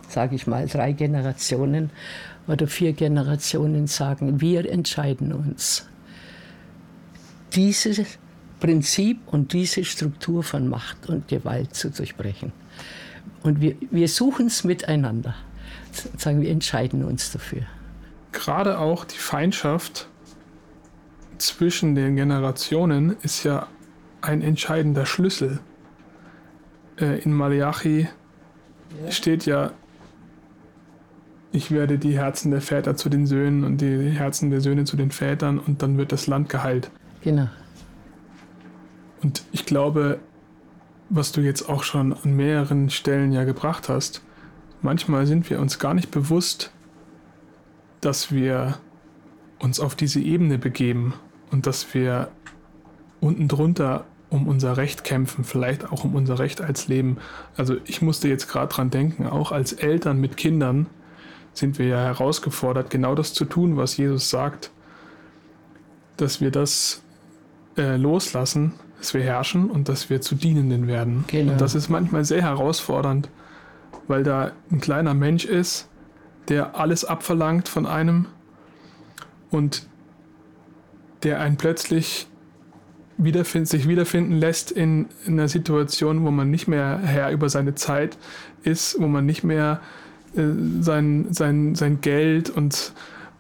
sage 0.09 0.37
ich 0.37 0.47
mal, 0.47 0.67
drei 0.67 0.93
Generationen 0.93 1.91
oder 2.49 2.67
vier 2.67 2.93
Generationen 2.93 3.87
sagen, 3.87 4.41
wir 4.41 4.71
entscheiden 4.71 5.33
uns. 5.33 5.87
Dieses 7.55 8.19
Prinzip 8.61 9.19
und 9.27 9.53
diese 9.53 9.85
Struktur 9.85 10.43
von 10.43 10.69
Macht 10.69 11.09
und 11.09 11.29
Gewalt 11.29 11.75
zu 11.75 11.91
durchbrechen. 11.91 12.53
Und 13.43 13.61
wir, 13.61 13.77
wir 13.91 14.09
suchen 14.09 14.47
es 14.47 14.65
miteinander. 14.65 15.35
Sagen 16.17 16.41
wir 16.41 16.51
entscheiden 16.51 17.05
uns 17.05 17.33
dafür. 17.33 17.63
Gerade 18.33 18.79
auch 18.79 19.05
die 19.05 19.19
Feindschaft 19.19 20.09
zwischen 21.39 21.95
den 21.95 22.17
Generationen 22.17 23.17
ist 23.23 23.45
ja 23.45 23.67
ein 24.21 24.43
entscheidender 24.43 25.07
Schlüssel. 25.07 25.61
Äh, 26.99 27.21
in 27.21 27.33
Malachi 27.33 28.09
ja. 29.05 29.11
steht 29.11 29.47
ja 29.47 29.73
ich 31.57 31.71
werde 31.71 31.99
die 31.99 32.17
Herzen 32.17 32.51
der 32.51 32.61
Väter 32.61 32.97
zu 32.97 33.09
den 33.09 33.27
Söhnen 33.27 33.65
und 33.65 33.81
die 33.81 34.11
Herzen 34.11 34.51
der 34.51 34.61
Söhne 34.61 34.85
zu 34.85 34.97
den 34.97 35.11
Vätern 35.11 35.59
und 35.59 35.83
dann 35.83 35.97
wird 35.97 36.13
das 36.13 36.27
Land 36.27 36.51
geheilt. 36.51 36.91
Genau. 37.23 37.49
Und 39.23 39.43
ich 39.53 39.65
glaube, 39.65 40.21
was 41.09 41.33
du 41.33 41.41
jetzt 41.41 41.69
auch 41.69 41.83
schon 41.83 42.13
an 42.13 42.37
mehreren 42.37 42.91
Stellen 42.91 43.33
ja 43.33 43.45
gebracht 43.45 43.89
hast, 43.89 44.23
manchmal 44.83 45.27
sind 45.27 45.49
wir 45.49 45.59
uns 45.59 45.79
gar 45.79 45.95
nicht 45.95 46.11
bewusst, 46.11 46.73
dass 48.03 48.31
wir 48.31 48.79
uns 49.59 49.81
auf 49.81 49.95
diese 49.95 50.21
Ebene 50.21 50.59
begeben 50.59 51.15
und 51.51 51.67
dass 51.67 51.95
wir 51.95 52.29
unten 53.21 53.49
drunter 53.49 54.05
um 54.29 54.47
unser 54.47 54.77
Recht 54.77 55.05
kämpfen, 55.05 55.45
vielleicht 55.45 55.91
auch 55.91 56.05
um 56.05 56.15
unser 56.15 56.39
Recht 56.39 56.61
als 56.61 56.89
Leben. 56.89 57.17
Also 57.57 57.77
ich 57.87 58.03
musste 58.03 58.29
jetzt 58.29 58.49
gerade 58.49 58.73
dran 58.73 58.91
denken, 58.91 59.27
auch 59.27 59.53
als 59.53 59.73
Eltern 59.73 60.21
mit 60.21 60.37
Kindern, 60.37 60.87
sind 61.59 61.79
wir 61.79 61.87
ja 61.87 61.99
herausgefordert, 61.99 62.91
genau 62.91 63.15
das 63.15 63.33
zu 63.33 63.45
tun, 63.45 63.77
was 63.77 63.97
Jesus 63.97 64.31
sagt, 64.31 64.71
dass 66.17 66.41
wir 66.41 66.51
das 66.51 67.03
äh, 67.77 67.97
loslassen, 67.97 68.75
dass 68.99 69.15
wir 69.15 69.23
herrschen 69.23 69.71
und 69.71 69.89
dass 69.89 70.11
wir 70.11 70.21
zu 70.21 70.35
Dienenden 70.35 70.87
werden. 70.87 71.25
Genau. 71.29 71.53
Und 71.53 71.61
das 71.61 71.75
ist 71.75 71.89
manchmal 71.89 72.25
sehr 72.25 72.43
herausfordernd, 72.43 73.29
weil 74.07 74.23
da 74.23 74.53
ein 74.71 74.81
kleiner 74.81 75.15
Mensch 75.15 75.45
ist, 75.45 75.89
der 76.49 76.77
alles 76.77 77.05
abverlangt 77.05 77.69
von 77.69 77.87
einem 77.87 78.27
und 79.51 79.87
der 81.23 81.41
einen 81.41 81.57
plötzlich 81.57 82.27
wiederfind, 83.19 83.67
sich 83.67 83.89
wiederfinden 83.89 84.33
lässt 84.33 84.71
in, 84.71 85.09
in 85.25 85.35
einer 85.35 85.49
Situation, 85.49 86.25
wo 86.25 86.31
man 86.31 86.51
nicht 86.51 86.69
mehr 86.69 87.01
Herr 87.03 87.31
über 87.31 87.49
seine 87.49 87.75
Zeit 87.75 88.19
ist, 88.63 89.01
wo 89.01 89.07
man 89.07 89.25
nicht 89.25 89.43
mehr 89.43 89.81
sein, 90.37 91.27
sein, 91.31 91.75
sein 91.75 92.01
Geld 92.01 92.51
und 92.51 92.93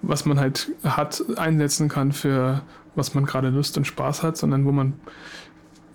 was 0.02 0.24
man 0.24 0.40
halt 0.40 0.70
hat, 0.84 1.22
einsetzen 1.36 1.88
kann 1.88 2.12
für 2.12 2.62
was 2.94 3.14
man 3.14 3.26
gerade 3.26 3.50
Lust 3.50 3.76
und 3.76 3.86
Spaß 3.86 4.22
hat, 4.22 4.36
sondern 4.36 4.64
wo 4.64 4.72
man 4.72 4.94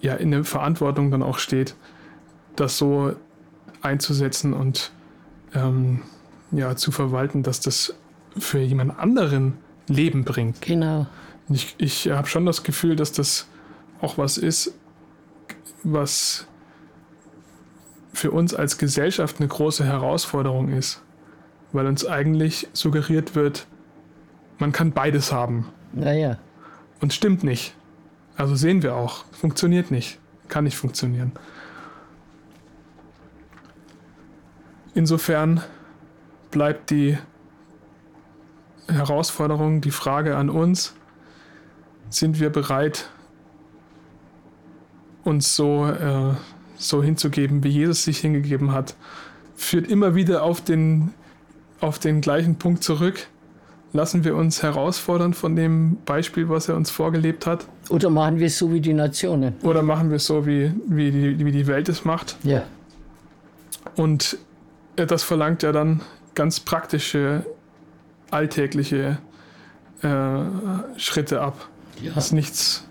ja 0.02 0.16
in 0.16 0.32
der 0.32 0.44
Verantwortung 0.44 1.12
dann 1.12 1.24
auch 1.24 1.40
steht, 1.40 1.76
das 2.56 2.78
so 2.78 3.14
einzusetzen 3.82 4.54
und 4.54 4.92
ähm, 5.54 6.02
ja 6.52 6.76
zu 6.76 6.92
verwalten, 6.92 7.44
dass 7.44 7.60
das 7.60 7.96
für 8.38 8.60
jemand 8.60 8.98
anderen 9.00 9.58
Leben 9.88 10.24
bringt. 10.24 10.62
Genau. 10.62 11.08
Ich, 11.50 11.76
ich 11.80 12.10
habe 12.10 12.28
schon 12.28 12.46
das 12.46 12.64
Gefühl, 12.64 12.96
dass 12.96 13.12
das 13.12 13.48
auch 14.00 14.18
was 14.18 14.38
ist, 14.38 14.74
was 15.84 16.48
für 18.14 18.32
uns 18.32 18.54
als 18.54 18.78
Gesellschaft 18.78 19.38
eine 19.40 19.48
große 19.48 19.86
Herausforderung 19.86 20.70
ist, 20.70 21.02
weil 21.72 21.88
uns 21.88 22.06
eigentlich 22.06 22.68
suggeriert 22.74 23.36
wird, 23.36 23.68
man 24.60 24.72
kann 24.72 24.92
beides 24.92 25.32
haben. 25.32 25.70
Naja. 25.94 26.38
Und 27.00 27.14
stimmt 27.14 27.44
nicht. 27.44 27.74
Also 28.36 28.56
sehen 28.56 28.84
wir 28.84 28.96
auch, 28.96 29.26
funktioniert 29.32 29.92
nicht, 29.92 30.20
kann 30.48 30.64
nicht 30.64 30.78
funktionieren. 30.78 31.32
Insofern 34.94 35.62
bleibt 36.52 36.90
die 36.90 37.18
Herausforderung, 38.88 39.82
die 39.82 39.92
Frage 39.92 40.36
an 40.36 40.50
uns, 40.50 40.94
sind 42.10 42.40
wir 42.40 42.50
bereit, 42.50 43.10
uns 45.24 45.56
so 45.56 45.86
äh, 45.86 46.34
so 46.82 47.04
hinzugeben, 47.04 47.64
wie 47.64 47.70
Jesus 47.70 48.04
sich 48.04 48.20
hingegeben 48.20 48.72
hat, 48.72 48.96
führt 49.56 49.88
immer 49.88 50.16
wieder 50.16 50.44
auf 50.44 50.62
den, 50.62 51.14
auf 51.80 52.00
den 52.00 52.22
gleichen 52.22 52.56
Punkt 52.56 52.84
zurück. 52.84 53.28
Lassen 53.94 54.24
wir 54.24 54.36
uns 54.36 54.64
herausfordern 54.64 55.34
von 55.34 55.56
dem 55.56 55.98
Beispiel, 56.06 56.48
was 56.48 56.70
er 56.70 56.76
uns 56.76 56.90
vorgelebt 56.90 57.46
hat? 57.46 57.68
Oder 57.90 58.10
machen 58.10 58.40
wir 58.40 58.48
es 58.48 58.58
so 58.58 58.72
wie 58.72 58.80
die 58.80 58.94
Nationen? 58.94 59.56
Oder 59.64 59.84
machen 59.84 60.10
wir 60.10 60.16
es 60.16 60.26
so, 60.26 60.46
wie, 60.46 60.72
wie, 60.88 61.12
die, 61.12 61.46
wie 61.46 61.52
die 61.52 61.68
Welt 61.68 61.90
es 61.90 62.06
macht? 62.06 62.38
Ja. 62.44 62.64
Und 63.96 64.38
das 64.96 65.24
verlangt 65.24 65.64
ja 65.64 65.74
dann 65.74 66.02
ganz 66.36 66.62
praktische, 66.62 67.46
alltägliche 68.30 69.18
äh, 70.02 70.98
Schritte 70.98 71.42
ab. 71.42 71.68
Ja. 72.02 72.14
Das 72.14 72.28
ist 72.28 72.32
nichts 72.32 72.88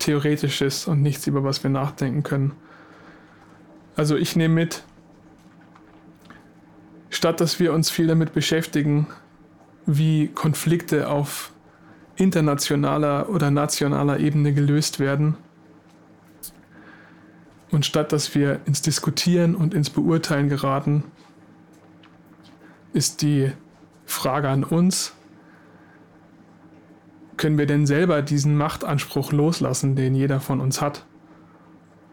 Theoretisches 0.00 0.88
und 0.88 1.02
nichts, 1.02 1.28
über 1.28 1.44
was 1.44 1.62
wir 1.62 1.70
nachdenken 1.70 2.24
können. 2.24 2.52
Also 3.96 4.16
ich 4.16 4.36
nehme 4.36 4.54
mit, 4.54 4.84
statt 7.10 7.40
dass 7.40 7.60
wir 7.60 7.72
uns 7.72 7.90
viel 7.90 8.06
damit 8.06 8.32
beschäftigen, 8.32 9.06
wie 9.86 10.28
Konflikte 10.28 11.08
auf 11.08 11.52
internationaler 12.16 13.28
oder 13.28 13.50
nationaler 13.50 14.18
Ebene 14.18 14.52
gelöst 14.52 14.98
werden, 15.00 15.36
und 17.72 17.86
statt 17.86 18.12
dass 18.12 18.34
wir 18.34 18.60
ins 18.66 18.82
Diskutieren 18.82 19.54
und 19.54 19.72
ins 19.72 19.88
Beurteilen 19.88 20.50
geraten, 20.50 21.04
ist 22.92 23.22
die 23.22 23.50
Frage 24.04 24.50
an 24.50 24.62
uns, 24.62 25.14
können 27.38 27.56
wir 27.56 27.66
denn 27.66 27.86
selber 27.86 28.20
diesen 28.20 28.56
Machtanspruch 28.56 29.32
loslassen, 29.32 29.96
den 29.96 30.14
jeder 30.14 30.38
von 30.38 30.60
uns 30.60 30.82
hat? 30.82 31.06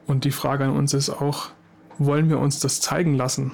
Und 0.08 0.24
die 0.24 0.32
Frage 0.32 0.64
an 0.64 0.72
uns 0.72 0.94
ist 0.94 1.10
auch, 1.10 1.50
wollen 2.00 2.30
wir 2.30 2.40
uns 2.40 2.60
das 2.60 2.82
zeigen 2.82 3.16
lassen, 3.16 3.52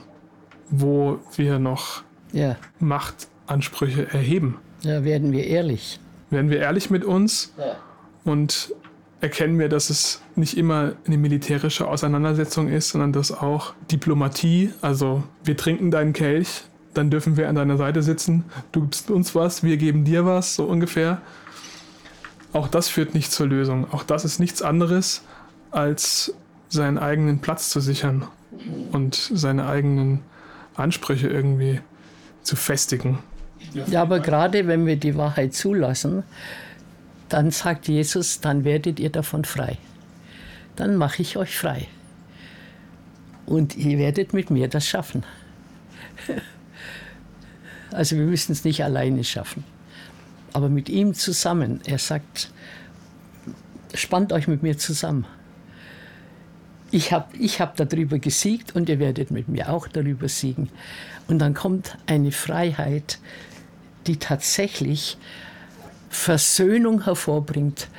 wo 0.69 1.19
wir 1.36 1.60
noch 1.60 2.03
ja. 2.31 2.55
Machtansprüche 2.79 4.08
erheben? 4.13 4.58
Ja, 4.81 5.03
werden 5.03 5.31
wir 5.31 5.45
ehrlich. 5.45 5.99
Werden 6.29 6.49
wir 6.49 6.60
ehrlich 6.60 6.89
mit 6.89 7.03
uns 7.03 7.53
ja. 7.58 7.75
und 8.23 8.73
erkennen 9.21 9.58
wir, 9.58 9.69
dass 9.69 9.89
es 9.89 10.21
nicht 10.36 10.58
immer 10.58 10.93
eine 11.05 11.17
militärische 11.17 11.88
Auseinandersetzung 11.88 12.67
ist, 12.67 12.89
sondern 12.89 13.13
dass 13.13 13.31
auch 13.31 13.73
Diplomatie, 13.91 14.71
also 14.81 15.23
wir 15.43 15.58
trinken 15.58 15.89
deinen 15.91 16.13
Kelch, 16.13 16.63
dann 16.93 17.10
dürfen 17.10 17.36
wir 17.38 17.49
an 17.49 17.55
deiner 17.55 17.77
Seite 17.77 18.03
sitzen, 18.03 18.45
du 18.71 18.81
gibst 18.81 19.10
uns 19.10 19.36
was, 19.36 19.63
wir 19.63 19.77
geben 19.77 20.05
dir 20.05 20.25
was, 20.25 20.55
so 20.55 20.65
ungefähr. 20.65 21.21
Auch 22.53 22.67
das 22.67 22.88
führt 22.88 23.13
nicht 23.13 23.31
zur 23.31 23.47
Lösung. 23.47 23.91
Auch 23.91 24.03
das 24.03 24.23
ist 24.23 24.39
nichts 24.39 24.62
anderes, 24.62 25.23
als 25.71 26.34
seinen 26.69 26.97
eigenen 26.97 27.39
Platz 27.39 27.69
zu 27.69 27.80
sichern 27.80 28.28
und 28.91 29.15
seine 29.15 29.67
eigenen 29.67 30.21
Ansprüche 30.75 31.28
irgendwie 31.28 31.82
zu 32.43 32.56
festigen. 32.56 33.19
Ja, 33.88 34.01
aber 34.01 34.19
gerade 34.19 34.67
wenn 34.67 34.86
wir 34.86 34.95
die 34.95 35.15
Wahrheit 35.15 35.54
zulassen, 35.54 36.23
dann 37.30 37.51
sagt 37.51 37.88
Jesus, 37.88 38.39
dann 38.39 38.63
werdet 38.63 38.99
ihr 38.99 39.10
davon 39.10 39.43
frei. 39.45 39.78
Dann 40.75 40.95
mache 40.95 41.21
ich 41.21 41.38
euch 41.38 41.58
frei. 41.58 41.88
Und 43.45 43.75
ihr 43.75 43.97
werdet 43.97 44.34
mit 44.34 44.49
mir 44.49 44.67
das 44.67 44.88
schaffen. 44.88 45.23
Also 47.91 48.17
wir 48.17 48.25
müssen 48.25 48.51
es 48.51 48.65
nicht 48.65 48.84
alleine 48.84 49.23
schaffen, 49.23 49.63
aber 50.51 50.67
mit 50.67 50.89
ihm 50.89 51.13
zusammen. 51.13 51.80
Er 51.86 51.97
sagt, 51.97 52.51
spannt 53.93 54.34
euch 54.34 54.49
mit 54.49 54.63
mir 54.63 54.78
zusammen. 54.78 55.25
Ich 56.95 57.12
habe 57.12 57.25
ich 57.38 57.60
hab 57.60 57.75
darüber 57.75 58.19
gesiegt 58.19 58.73
und 58.73 58.88
ihr 58.88 58.99
werdet 58.99 59.29
mit 59.29 59.49
mir 59.49 59.67
auch 59.67 59.89
darüber 59.89 60.29
siegen. 60.29 60.69
Und 61.27 61.39
dann 61.39 61.53
kommt 61.53 61.97
eine 62.08 62.31
Freiheit, 62.31 63.19
die 64.08 64.15
tatsächlich 64.15 65.17
Versöhnung 66.10 67.03
hervorbringt, 67.03 67.89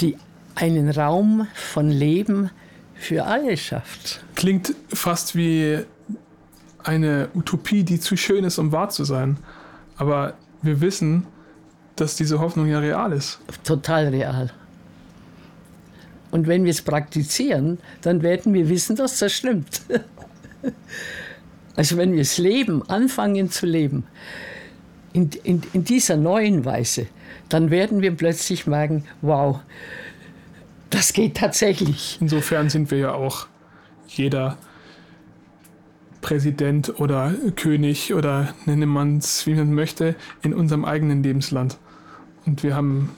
die 0.00 0.18
einen 0.56 0.90
Raum 0.90 1.46
von 1.54 1.88
Leben 1.88 2.50
für 2.94 3.24
alle 3.24 3.56
schafft. 3.56 4.22
Klingt 4.34 4.74
fast 4.92 5.34
wie 5.34 5.78
eine 6.84 7.30
Utopie, 7.34 7.82
die 7.82 7.98
zu 7.98 8.18
schön 8.18 8.44
ist, 8.44 8.58
um 8.58 8.72
wahr 8.72 8.90
zu 8.90 9.04
sein. 9.04 9.38
Aber 9.96 10.34
wir 10.60 10.82
wissen, 10.82 11.26
dass 11.96 12.14
diese 12.14 12.40
Hoffnung 12.40 12.66
ja 12.66 12.78
real 12.78 13.10
ist. 13.14 13.38
Total 13.64 14.08
real. 14.08 14.52
Und 16.30 16.46
wenn 16.46 16.64
wir 16.64 16.70
es 16.70 16.82
praktizieren, 16.82 17.78
dann 18.02 18.22
werden 18.22 18.52
wir 18.54 18.68
wissen, 18.68 18.96
dass 18.96 19.18
das 19.18 19.32
stimmt. 19.32 19.82
Also 21.76 21.96
wenn 21.96 22.12
wir 22.12 22.22
es 22.22 22.38
leben, 22.38 22.82
anfangen 22.90 23.50
zu 23.50 23.64
leben, 23.64 24.04
in, 25.12 25.30
in, 25.44 25.62
in 25.72 25.84
dieser 25.84 26.16
neuen 26.16 26.64
Weise, 26.64 27.06
dann 27.48 27.70
werden 27.70 28.02
wir 28.02 28.16
plötzlich 28.16 28.66
merken, 28.66 29.04
wow, 29.22 29.60
das 30.90 31.12
geht 31.12 31.36
tatsächlich. 31.36 32.18
Insofern 32.20 32.68
sind 32.68 32.90
wir 32.90 32.98
ja 32.98 33.12
auch 33.12 33.46
jeder 34.08 34.58
Präsident 36.20 36.98
oder 36.98 37.32
König 37.54 38.12
oder 38.12 38.54
nenne 38.66 38.86
man 38.86 39.18
es, 39.18 39.46
wie 39.46 39.54
man 39.54 39.72
möchte, 39.72 40.16
in 40.42 40.52
unserem 40.52 40.84
eigenen 40.84 41.22
Lebensland. 41.22 41.78
Und 42.44 42.62
wir 42.62 42.74
haben, 42.74 43.10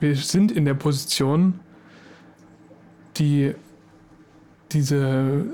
wir 0.00 0.14
sind 0.16 0.52
in 0.52 0.64
der 0.64 0.74
Position, 0.74 1.60
die 3.16 3.54
diese, 4.72 5.44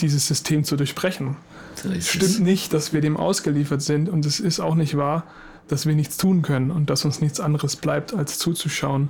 dieses 0.00 0.26
System 0.26 0.64
zu 0.64 0.76
durchbrechen. 0.76 1.36
So 1.74 1.90
es 1.90 2.08
stimmt 2.08 2.40
nicht, 2.40 2.72
dass 2.72 2.92
wir 2.92 3.00
dem 3.00 3.16
ausgeliefert 3.16 3.82
sind 3.82 4.08
und 4.08 4.26
es 4.26 4.40
ist 4.40 4.60
auch 4.60 4.74
nicht 4.74 4.96
wahr, 4.96 5.24
dass 5.68 5.86
wir 5.86 5.94
nichts 5.94 6.16
tun 6.16 6.42
können 6.42 6.70
und 6.70 6.90
dass 6.90 7.04
uns 7.04 7.20
nichts 7.20 7.40
anderes 7.40 7.76
bleibt, 7.76 8.12
als 8.12 8.38
zuzuschauen 8.38 9.08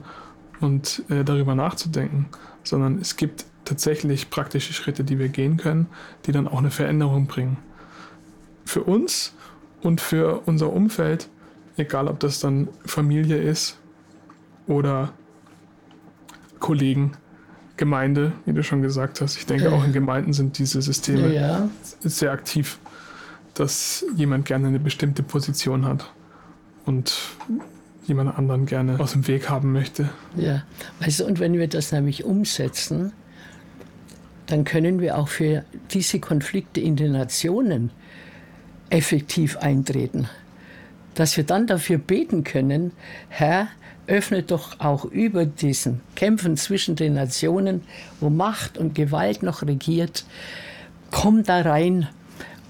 und 0.60 1.02
äh, 1.08 1.24
darüber 1.24 1.54
nachzudenken, 1.54 2.26
sondern 2.62 2.98
es 2.98 3.16
gibt 3.16 3.46
tatsächlich 3.64 4.30
praktische 4.30 4.72
Schritte, 4.72 5.04
die 5.04 5.18
wir 5.18 5.28
gehen 5.28 5.56
können, 5.56 5.86
die 6.26 6.32
dann 6.32 6.46
auch 6.46 6.58
eine 6.58 6.70
Veränderung 6.70 7.26
bringen. 7.26 7.56
Für 8.66 8.82
uns 8.84 9.34
und 9.80 10.00
für 10.00 10.42
unser 10.46 10.72
Umfeld, 10.72 11.28
egal 11.76 12.08
ob 12.08 12.20
das 12.20 12.40
dann 12.40 12.68
Familie 12.84 13.38
ist 13.38 13.78
oder 14.66 15.12
Kollegen, 16.58 17.12
Gemeinde, 17.80 18.32
wie 18.44 18.52
du 18.52 18.62
schon 18.62 18.82
gesagt 18.82 19.22
hast. 19.22 19.38
Ich 19.38 19.46
denke, 19.46 19.72
auch 19.72 19.82
in 19.82 19.94
Gemeinden 19.94 20.34
sind 20.34 20.58
diese 20.58 20.82
Systeme 20.82 21.34
ja. 21.34 21.66
sehr 22.00 22.30
aktiv, 22.30 22.78
dass 23.54 24.04
jemand 24.14 24.44
gerne 24.44 24.68
eine 24.68 24.78
bestimmte 24.78 25.22
Position 25.22 25.86
hat 25.86 26.12
und 26.84 27.16
jemand 28.04 28.36
anderen 28.36 28.66
gerne 28.66 29.00
aus 29.00 29.12
dem 29.12 29.26
Weg 29.26 29.48
haben 29.48 29.72
möchte. 29.72 30.10
Ja, 30.36 30.62
weißt 31.00 31.20
du, 31.20 31.24
und 31.24 31.40
wenn 31.40 31.54
wir 31.54 31.68
das 31.68 31.90
nämlich 31.90 32.22
umsetzen, 32.24 33.12
dann 34.46 34.64
können 34.64 35.00
wir 35.00 35.16
auch 35.16 35.28
für 35.28 35.64
diese 35.90 36.20
Konflikte 36.20 36.82
in 36.82 36.96
den 36.96 37.12
Nationen 37.12 37.90
effektiv 38.90 39.56
eintreten. 39.56 40.28
Dass 41.14 41.38
wir 41.38 41.44
dann 41.44 41.66
dafür 41.66 41.96
beten 41.96 42.44
können, 42.44 42.92
Herr, 43.30 43.68
öffne 44.10 44.42
doch 44.42 44.80
auch 44.80 45.04
über 45.04 45.46
diesen 45.46 46.00
Kämpfen 46.16 46.56
zwischen 46.56 46.96
den 46.96 47.14
Nationen, 47.14 47.82
wo 48.20 48.28
Macht 48.28 48.76
und 48.76 48.94
Gewalt 48.94 49.42
noch 49.42 49.62
regiert, 49.62 50.24
komm 51.10 51.44
da 51.44 51.62
rein 51.62 52.08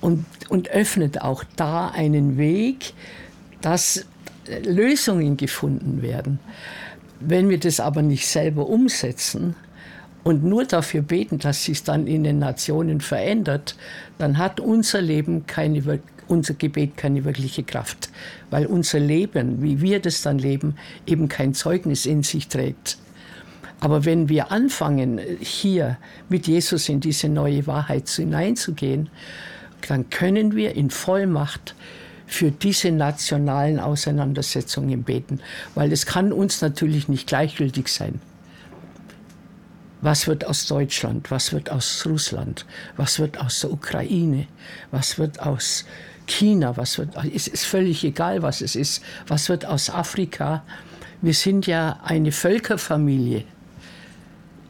und, 0.01 0.25
und 0.49 0.71
öffnet 0.71 1.23
auch 1.23 1.43
da 1.57 1.89
einen 1.89 2.37
Weg, 2.37 2.93
dass 3.63 4.07
Lösungen 4.65 5.37
gefunden 5.37 6.03
werden. 6.03 6.39
Wenn 7.21 7.49
wir 7.49 7.59
das 7.59 7.81
aber 7.81 8.03
nicht 8.03 8.27
selber 8.27 8.69
umsetzen, 8.69 9.55
und 10.23 10.45
nur 10.45 10.67
dafür 10.67 11.01
beten, 11.01 11.39
dass 11.39 11.65
sich 11.65 11.83
dann 11.83 12.07
in 12.07 12.25
den 12.25 12.39
Nationen 12.39 13.01
verändert, 13.01 13.75
dann 14.19 14.37
hat 14.37 14.61
unser 14.61 15.01
Leben 15.01 15.47
keine, 15.47 16.01
unser 16.31 16.55
Gebet 16.55 16.97
keine 16.97 17.25
wirkliche 17.25 17.65
Kraft, 17.65 18.11
weil 18.51 18.67
unser 18.67 19.01
Leben, 19.01 19.63
wie 19.63 19.81
wir 19.81 20.01
das 20.01 20.23
dann 20.23 20.39
leben, 20.39 20.77
eben 21.07 21.29
kein 21.29 21.55
Zeugnis 21.55 22.07
in 22.07 22.23
sich 22.23 22.49
trägt. 22.49 22.99
Aber 23.81 24.05
wenn 24.05 24.29
wir 24.29 24.53
anfangen, 24.53 25.21
hier 25.41 25.97
mit 26.29 26.47
Jesus 26.47 26.89
in 26.89 27.01
diese 27.01 27.29
neue 27.29 27.67
Wahrheit 27.67 28.09
hineinzugehen, 28.09 29.09
dann 29.89 30.11
können 30.11 30.55
wir 30.55 30.75
in 30.77 30.91
Vollmacht 30.91 31.75
für 32.27 32.51
diese 32.51 32.93
nationalen 32.93 33.81
Auseinandersetzungen 33.81 35.03
beten, 35.03 35.41
weil 35.75 35.91
es 35.93 36.07
kann 36.07 36.33
uns 36.33 36.61
natürlich 36.61 37.09
nicht 37.09 37.27
gleichgültig 37.27 37.89
sein. 37.89 38.21
Was 40.03 40.27
wird 40.29 40.47
aus 40.47 40.67
Deutschland, 40.67 41.31
was 41.31 41.53
wird 41.53 41.71
aus 41.71 42.07
Russland, 42.07 42.65
was 42.97 43.19
wird 43.19 43.39
aus 43.39 43.61
der 43.61 43.73
Ukraine, 43.73 44.47
was 44.91 45.19
wird 45.19 45.41
aus 45.41 45.85
China, 46.31 46.77
was 46.77 46.99
wird, 46.99 47.11
es 47.35 47.49
ist 47.49 47.65
völlig 47.65 48.05
egal, 48.05 48.43
was 48.43 48.61
es 48.61 48.77
ist, 48.77 49.03
was 49.27 49.49
wird 49.49 49.67
aus 49.67 49.91
Afrika. 49.91 50.63
Wir 51.21 51.35
sind 51.35 51.67
ja 51.67 52.01
eine 52.03 52.33
Völkerfamilie. 52.33 53.45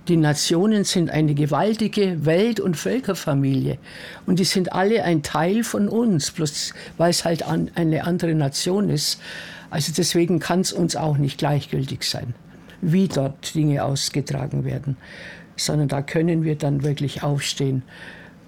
Die 0.08 0.16
Nationen 0.16 0.84
sind 0.84 1.10
eine 1.10 1.34
gewaltige 1.34 2.24
Welt- 2.24 2.58
und 2.58 2.76
Völkerfamilie. 2.76 3.78
Und 4.26 4.38
die 4.40 4.44
sind 4.44 4.72
alle 4.72 5.04
ein 5.04 5.22
Teil 5.22 5.62
von 5.62 5.88
uns, 5.88 6.32
bloß 6.32 6.74
weil 6.96 7.10
es 7.10 7.24
halt 7.24 7.44
eine 7.44 8.04
andere 8.04 8.34
Nation 8.34 8.90
ist. 8.90 9.20
Also 9.68 9.92
deswegen 9.96 10.40
kann 10.40 10.60
es 10.60 10.72
uns 10.72 10.96
auch 10.96 11.16
nicht 11.16 11.38
gleichgültig 11.38 12.02
sein 12.02 12.34
wie 12.80 13.08
dort 13.08 13.54
Dinge 13.54 13.84
ausgetragen 13.84 14.64
werden, 14.64 14.96
sondern 15.56 15.88
da 15.88 16.02
können 16.02 16.44
wir 16.44 16.56
dann 16.56 16.82
wirklich 16.82 17.22
aufstehen 17.22 17.82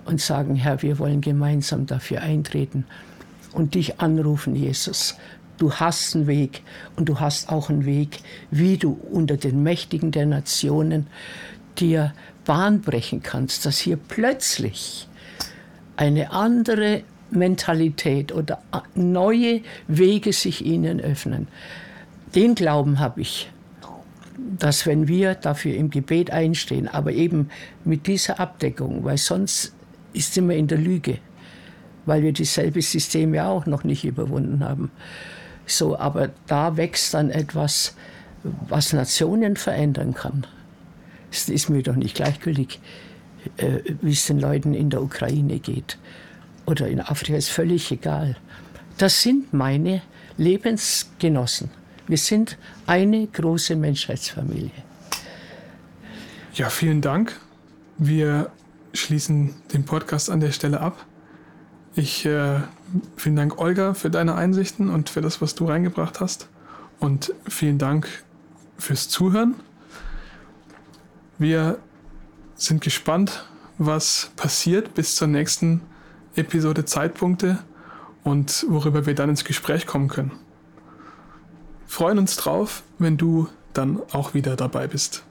und 0.04 0.20
sagen, 0.20 0.54
Herr, 0.54 0.82
wir 0.82 0.98
wollen 0.98 1.20
gemeinsam 1.20 1.86
dafür 1.86 2.22
eintreten 2.22 2.84
und 3.52 3.74
dich 3.74 4.00
anrufen, 4.00 4.54
Jesus. 4.54 5.16
Du 5.58 5.72
hast 5.72 6.16
einen 6.16 6.26
Weg 6.26 6.62
und 6.96 7.08
du 7.08 7.20
hast 7.20 7.50
auch 7.50 7.70
einen 7.70 7.84
Weg, 7.84 8.20
wie 8.50 8.78
du 8.78 8.98
unter 9.10 9.36
den 9.36 9.62
Mächtigen 9.62 10.10
der 10.10 10.26
Nationen 10.26 11.06
dir 11.78 12.12
Bahn 12.44 12.80
brechen 12.80 13.22
kannst, 13.22 13.64
dass 13.66 13.78
hier 13.78 13.96
plötzlich 13.96 15.08
eine 15.96 16.32
andere 16.32 17.02
Mentalität 17.30 18.32
oder 18.32 18.62
neue 18.94 19.60
Wege 19.86 20.32
sich 20.32 20.64
ihnen 20.64 21.00
öffnen. 21.00 21.48
Den 22.34 22.54
Glauben 22.54 22.98
habe 22.98 23.20
ich, 23.20 23.50
dass 24.58 24.86
wenn 24.86 25.08
wir 25.08 25.34
dafür 25.34 25.74
im 25.74 25.90
Gebet 25.90 26.30
einstehen, 26.30 26.88
aber 26.88 27.12
eben 27.12 27.50
mit 27.84 28.06
dieser 28.06 28.40
Abdeckung, 28.40 29.04
weil 29.04 29.18
sonst 29.18 29.74
ist 30.12 30.36
immer 30.36 30.54
in 30.54 30.68
der 30.68 30.78
Lüge, 30.78 31.18
weil 32.06 32.22
wir 32.22 32.32
dieselbe 32.32 32.82
System 32.82 33.34
ja 33.34 33.48
auch 33.48 33.66
noch 33.66 33.84
nicht 33.84 34.04
überwunden 34.04 34.64
haben. 34.64 34.90
So, 35.66 35.98
aber 35.98 36.30
da 36.46 36.76
wächst 36.76 37.14
dann 37.14 37.30
etwas, 37.30 37.94
was 38.42 38.92
Nationen 38.92 39.56
verändern 39.56 40.14
kann. 40.14 40.46
Es 41.30 41.48
ist 41.48 41.70
mir 41.70 41.82
doch 41.82 41.96
nicht 41.96 42.16
gleichgültig, 42.16 42.80
äh, 43.56 43.78
wie 44.00 44.12
es 44.12 44.26
den 44.26 44.38
Leuten 44.38 44.74
in 44.74 44.90
der 44.90 45.02
Ukraine 45.02 45.58
geht 45.58 45.98
oder 46.66 46.88
in 46.88 47.00
Afrika, 47.00 47.36
ist 47.36 47.50
völlig 47.50 47.90
egal. 47.90 48.36
Das 48.98 49.22
sind 49.22 49.52
meine 49.52 50.02
Lebensgenossen. 50.36 51.70
Wir 52.06 52.18
sind 52.18 52.58
eine 52.86 53.26
große 53.26 53.76
Menschheitsfamilie. 53.76 54.70
Ja, 56.54 56.68
vielen 56.68 57.00
Dank. 57.00 57.40
Wir 57.96 58.50
schließen 58.92 59.54
den 59.72 59.84
Podcast 59.84 60.30
an 60.30 60.40
der 60.40 60.52
Stelle 60.52 60.80
ab. 60.80 61.06
Ich 61.94 62.24
äh, 62.24 62.60
vielen 63.16 63.36
Dank, 63.36 63.58
Olga, 63.58 63.94
für 63.94 64.10
deine 64.10 64.34
Einsichten 64.34 64.88
und 64.88 65.10
für 65.10 65.20
das, 65.20 65.40
was 65.40 65.54
du 65.54 65.66
reingebracht 65.66 66.20
hast. 66.20 66.48
Und 67.00 67.34
vielen 67.48 67.78
Dank 67.78 68.08
fürs 68.78 69.08
Zuhören. 69.08 69.54
Wir 71.38 71.78
sind 72.54 72.80
gespannt, 72.80 73.46
was 73.78 74.30
passiert 74.36 74.94
bis 74.94 75.16
zur 75.16 75.28
nächsten 75.28 75.82
Episode 76.36 76.84
Zeitpunkte 76.84 77.58
und 78.24 78.64
worüber 78.68 79.06
wir 79.06 79.14
dann 79.14 79.30
ins 79.30 79.44
Gespräch 79.44 79.86
kommen 79.86 80.08
können. 80.08 80.32
Freuen 81.86 82.18
uns 82.18 82.36
drauf, 82.36 82.82
wenn 82.98 83.16
du 83.16 83.48
dann 83.74 84.00
auch 84.12 84.34
wieder 84.34 84.56
dabei 84.56 84.86
bist. 84.86 85.24